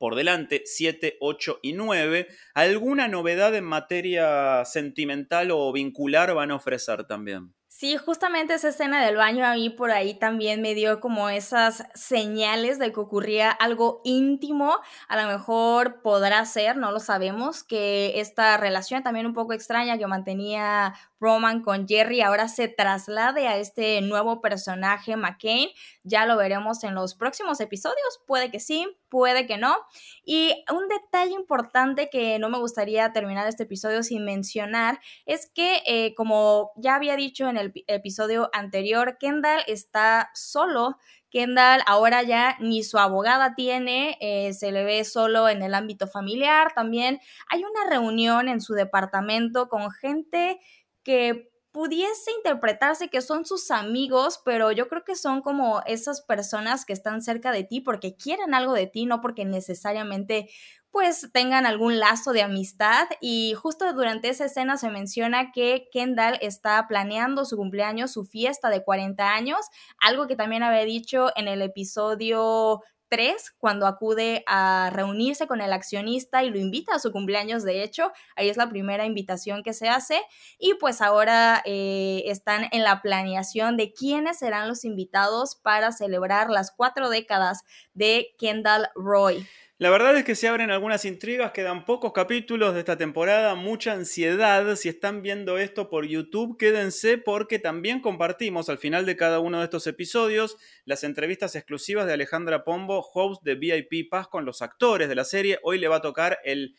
por 0.00 0.16
delante, 0.16 0.62
7, 0.64 1.18
8 1.20 1.58
y 1.60 1.74
9, 1.74 2.26
alguna 2.54 3.06
novedad 3.06 3.54
en 3.54 3.64
materia 3.64 4.64
sentimental 4.64 5.50
o 5.50 5.70
vincular 5.72 6.32
van 6.32 6.52
a 6.52 6.54
ofrecer 6.54 7.04
también. 7.04 7.52
Sí, 7.68 7.96
justamente 7.96 8.54
esa 8.54 8.68
escena 8.68 9.04
del 9.04 9.16
baño 9.16 9.46
a 9.46 9.54
mí 9.54 9.70
por 9.70 9.90
ahí 9.90 10.12
también 10.14 10.60
me 10.60 10.74
dio 10.74 11.00
como 11.00 11.30
esas 11.30 11.84
señales 11.94 12.78
de 12.78 12.92
que 12.92 13.00
ocurría 13.00 13.50
algo 13.50 14.00
íntimo. 14.04 14.76
A 15.08 15.22
lo 15.22 15.28
mejor 15.30 16.02
podrá 16.02 16.44
ser, 16.46 16.76
no 16.76 16.92
lo 16.92 17.00
sabemos, 17.00 17.62
que 17.62 18.20
esta 18.20 18.56
relación 18.56 19.02
también 19.02 19.26
un 19.26 19.34
poco 19.34 19.52
extraña 19.52 19.96
que 19.98 20.06
mantenía 20.06 20.94
Roman 21.20 21.62
con 21.62 21.86
Jerry 21.86 22.22
ahora 22.22 22.48
se 22.48 22.68
traslade 22.68 23.46
a 23.46 23.58
este 23.58 24.00
nuevo 24.00 24.40
personaje 24.40 25.16
McCain. 25.16 25.68
Ya 26.02 26.26
lo 26.26 26.36
veremos 26.36 26.82
en 26.82 26.94
los 26.94 27.14
próximos 27.14 27.60
episodios. 27.60 28.20
Puede 28.26 28.50
que 28.50 28.58
sí, 28.58 28.88
puede 29.10 29.46
que 29.46 29.58
no. 29.58 29.76
Y 30.24 30.64
un 30.72 30.88
detalle 30.88 31.34
importante 31.34 32.08
que 32.10 32.38
no 32.38 32.48
me 32.48 32.58
gustaría 32.58 33.12
terminar 33.12 33.46
este 33.46 33.64
episodio 33.64 34.02
sin 34.02 34.24
mencionar 34.24 34.98
es 35.26 35.50
que, 35.54 35.82
eh, 35.86 36.14
como 36.14 36.72
ya 36.76 36.94
había 36.94 37.16
dicho 37.16 37.48
en 37.48 37.58
el 37.58 37.72
episodio 37.86 38.48
anterior, 38.52 39.18
Kendall 39.18 39.62
está 39.66 40.30
solo. 40.34 40.96
Kendall 41.30 41.80
ahora 41.86 42.22
ya 42.22 42.56
ni 42.58 42.82
su 42.82 42.98
abogada 42.98 43.54
tiene, 43.54 44.18
eh, 44.20 44.52
se 44.52 44.72
le 44.72 44.82
ve 44.82 45.04
solo 45.04 45.48
en 45.48 45.62
el 45.62 45.74
ámbito 45.74 46.08
familiar. 46.08 46.72
También 46.74 47.20
hay 47.48 47.62
una 47.62 47.88
reunión 47.88 48.48
en 48.48 48.60
su 48.60 48.74
departamento 48.74 49.68
con 49.68 49.90
gente 49.92 50.58
que 51.02 51.50
pudiese 51.72 52.32
interpretarse 52.36 53.08
que 53.08 53.22
son 53.22 53.46
sus 53.46 53.70
amigos, 53.70 54.40
pero 54.44 54.72
yo 54.72 54.88
creo 54.88 55.04
que 55.04 55.14
son 55.14 55.40
como 55.40 55.82
esas 55.86 56.20
personas 56.20 56.84
que 56.84 56.92
están 56.92 57.22
cerca 57.22 57.52
de 57.52 57.62
ti 57.62 57.80
porque 57.80 58.16
quieren 58.16 58.54
algo 58.54 58.72
de 58.72 58.86
ti, 58.86 59.06
no 59.06 59.20
porque 59.20 59.44
necesariamente 59.44 60.50
pues 60.90 61.30
tengan 61.32 61.66
algún 61.66 62.00
lazo 62.00 62.32
de 62.32 62.42
amistad. 62.42 63.06
Y 63.20 63.54
justo 63.54 63.92
durante 63.92 64.28
esa 64.28 64.46
escena 64.46 64.76
se 64.76 64.90
menciona 64.90 65.52
que 65.52 65.88
Kendall 65.92 66.38
está 66.40 66.86
planeando 66.88 67.44
su 67.44 67.56
cumpleaños, 67.56 68.12
su 68.12 68.24
fiesta 68.24 68.70
de 68.70 68.82
40 68.82 69.32
años, 69.32 69.60
algo 70.00 70.26
que 70.26 70.36
también 70.36 70.64
había 70.64 70.84
dicho 70.84 71.30
en 71.36 71.46
el 71.46 71.62
episodio 71.62 72.82
tres, 73.10 73.52
cuando 73.58 73.86
acude 73.86 74.44
a 74.46 74.90
reunirse 74.92 75.46
con 75.46 75.60
el 75.60 75.72
accionista 75.72 76.44
y 76.44 76.50
lo 76.50 76.58
invita 76.58 76.94
a 76.94 77.00
su 77.00 77.12
cumpleaños, 77.12 77.64
de 77.64 77.82
hecho, 77.82 78.12
ahí 78.36 78.48
es 78.48 78.56
la 78.56 78.70
primera 78.70 79.04
invitación 79.04 79.62
que 79.62 79.74
se 79.74 79.88
hace 79.88 80.22
y 80.58 80.74
pues 80.74 81.02
ahora 81.02 81.60
eh, 81.66 82.22
están 82.26 82.68
en 82.72 82.84
la 82.84 83.02
planeación 83.02 83.76
de 83.76 83.92
quiénes 83.92 84.38
serán 84.38 84.68
los 84.68 84.84
invitados 84.84 85.56
para 85.56 85.92
celebrar 85.92 86.48
las 86.48 86.70
cuatro 86.70 87.10
décadas 87.10 87.64
de 87.92 88.28
Kendall 88.38 88.88
Roy. 88.94 89.46
La 89.80 89.88
verdad 89.88 90.14
es 90.18 90.24
que 90.24 90.34
se 90.34 90.46
abren 90.46 90.70
algunas 90.70 91.06
intrigas, 91.06 91.52
quedan 91.52 91.86
pocos 91.86 92.12
capítulos 92.12 92.74
de 92.74 92.80
esta 92.80 92.98
temporada, 92.98 93.54
mucha 93.54 93.94
ansiedad. 93.94 94.76
Si 94.76 94.90
están 94.90 95.22
viendo 95.22 95.56
esto 95.56 95.88
por 95.88 96.06
YouTube, 96.06 96.58
quédense 96.58 97.16
porque 97.16 97.58
también 97.58 98.00
compartimos 98.00 98.68
al 98.68 98.76
final 98.76 99.06
de 99.06 99.16
cada 99.16 99.40
uno 99.40 99.56
de 99.56 99.64
estos 99.64 99.86
episodios 99.86 100.58
las 100.84 101.02
entrevistas 101.02 101.56
exclusivas 101.56 102.06
de 102.06 102.12
Alejandra 102.12 102.62
Pombo, 102.62 103.02
host 103.14 103.42
de 103.42 103.54
VIP 103.54 104.10
Paz 104.10 104.28
con 104.28 104.44
los 104.44 104.60
actores 104.60 105.08
de 105.08 105.14
la 105.14 105.24
serie. 105.24 105.58
Hoy 105.62 105.78
le 105.78 105.88
va 105.88 105.96
a 105.96 106.02
tocar 106.02 106.40
el 106.44 106.76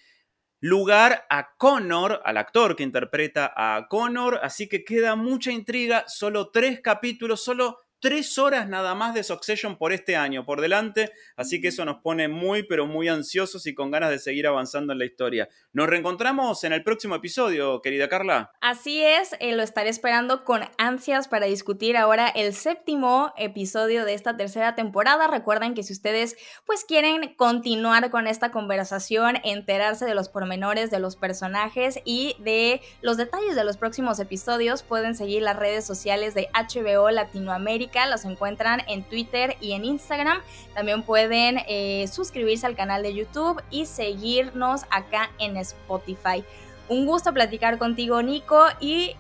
lugar 0.60 1.26
a 1.32 1.56
Connor, 1.58 2.22
al 2.24 2.38
actor 2.38 2.76
que 2.76 2.84
interpreta 2.84 3.52
a 3.56 3.88
Connor, 3.88 4.42
así 4.44 4.70
que 4.70 4.84
queda 4.84 5.16
mucha 5.16 5.52
intriga, 5.52 6.06
solo 6.08 6.52
tres 6.52 6.82
capítulos, 6.82 7.44
solo 7.44 7.80
tres 8.02 8.40
horas 8.40 8.68
nada 8.68 8.96
más 8.96 9.14
de 9.14 9.24
Succession 9.24 9.78
por 9.78 9.94
este 9.94 10.16
año 10.16 10.44
por 10.44 10.60
delante, 10.60 11.12
así 11.36 11.62
que 11.62 11.68
eso 11.68 11.86
nos 11.86 12.02
pone 12.02 12.28
muy 12.28 12.64
pero 12.64 12.88
muy 12.88 13.08
ansiosos 13.08 13.68
y 13.68 13.76
con 13.76 13.92
ganas 13.92 14.10
de 14.10 14.18
seguir 14.18 14.48
avanzando 14.48 14.92
en 14.92 15.00
la 15.00 15.06
historia. 15.06 15.48
Nos 15.72 15.88
reencontramos 15.88 16.64
en 16.64 16.74
el 16.74 16.84
próximo 16.84 17.16
episodio, 17.16 17.82
querida 17.82 18.10
Carla. 18.10 18.52
Así 18.60 19.04
es, 19.04 19.36
eh, 19.40 19.56
lo 19.56 19.62
estaré 19.62 19.90
esperando 19.90 20.44
con 20.44 20.64
ansias 20.80 21.28
para 21.28 21.46
discutir 21.46 21.96
ahora 21.96 22.28
el 22.28 22.54
séptimo 22.54 23.34
episodio 23.38 24.04
de 24.04 24.16
esta 24.16 24.36
tercera 24.36 24.74
temporada. 24.74 25.28
Recuerden 25.28 25.76
que 25.76 25.84
si 25.84 25.94
ustedes 25.94 26.36
pues 26.66 26.84
quieren 26.84 27.36
continuar 27.36 28.10
con 28.10 28.26
esta 28.26 28.52
conversación, 28.52 29.38
enterarse 29.44 30.06
de 30.06 30.16
los 30.16 30.28
pormenores 30.28 30.90
de 30.90 31.00
los 31.00 31.16
personajes 31.16 32.00
y 32.04 32.36
de 32.40 32.82
los 33.02 33.18
detalles 33.18 33.56
de 33.56 33.64
los 33.64 33.78
próximos 33.78 34.20
episodios, 34.20 34.82
pueden 34.82 35.14
seguir 35.14 35.44
las 35.44 35.56
redes 35.56 35.86
sociales 35.86 36.34
de 36.34 36.50
HBO 36.54 37.12
Latinoamérica 37.12 37.91
los 38.10 38.26
encuentran 38.26 38.82
en 38.88 39.04
Twitter 39.04 39.56
y 39.62 39.74
en 39.74 39.86
Instagram. 39.86 40.40
También 40.74 41.04
pueden 41.04 41.60
eh, 41.68 42.08
suscribirse 42.12 42.66
al 42.66 42.76
canal 42.76 43.04
de 43.04 43.14
YouTube 43.14 43.62
y 43.70 43.86
seguirnos 43.86 44.84
acá 44.90 45.30
en 45.40 45.58
Spotify. 45.58 46.44
Un 46.88 47.06
gusto 47.06 47.34
platicar 47.34 47.78
contigo, 47.78 48.22
Nico, 48.22 48.66
y 48.80 49.16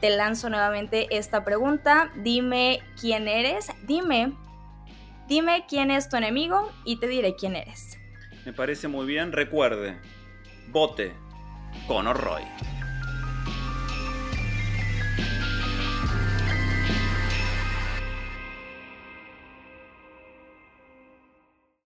te 0.00 0.10
lanzo 0.10 0.50
nuevamente 0.50 1.16
esta 1.16 1.44
pregunta. 1.44 2.12
Dime 2.16 2.80
quién 3.00 3.28
eres, 3.28 3.68
dime, 3.86 4.32
dime 5.26 5.64
quién 5.68 5.90
es 5.90 6.08
tu 6.08 6.16
enemigo 6.16 6.70
y 6.84 6.98
te 7.00 7.06
diré 7.06 7.34
quién 7.34 7.56
eres. 7.56 7.98
Me 8.44 8.52
parece 8.52 8.88
muy 8.88 9.06
bien. 9.06 9.32
Recuerde, 9.32 9.98
vote 10.68 11.12
Conor 11.86 12.18
Roy. 12.20 12.42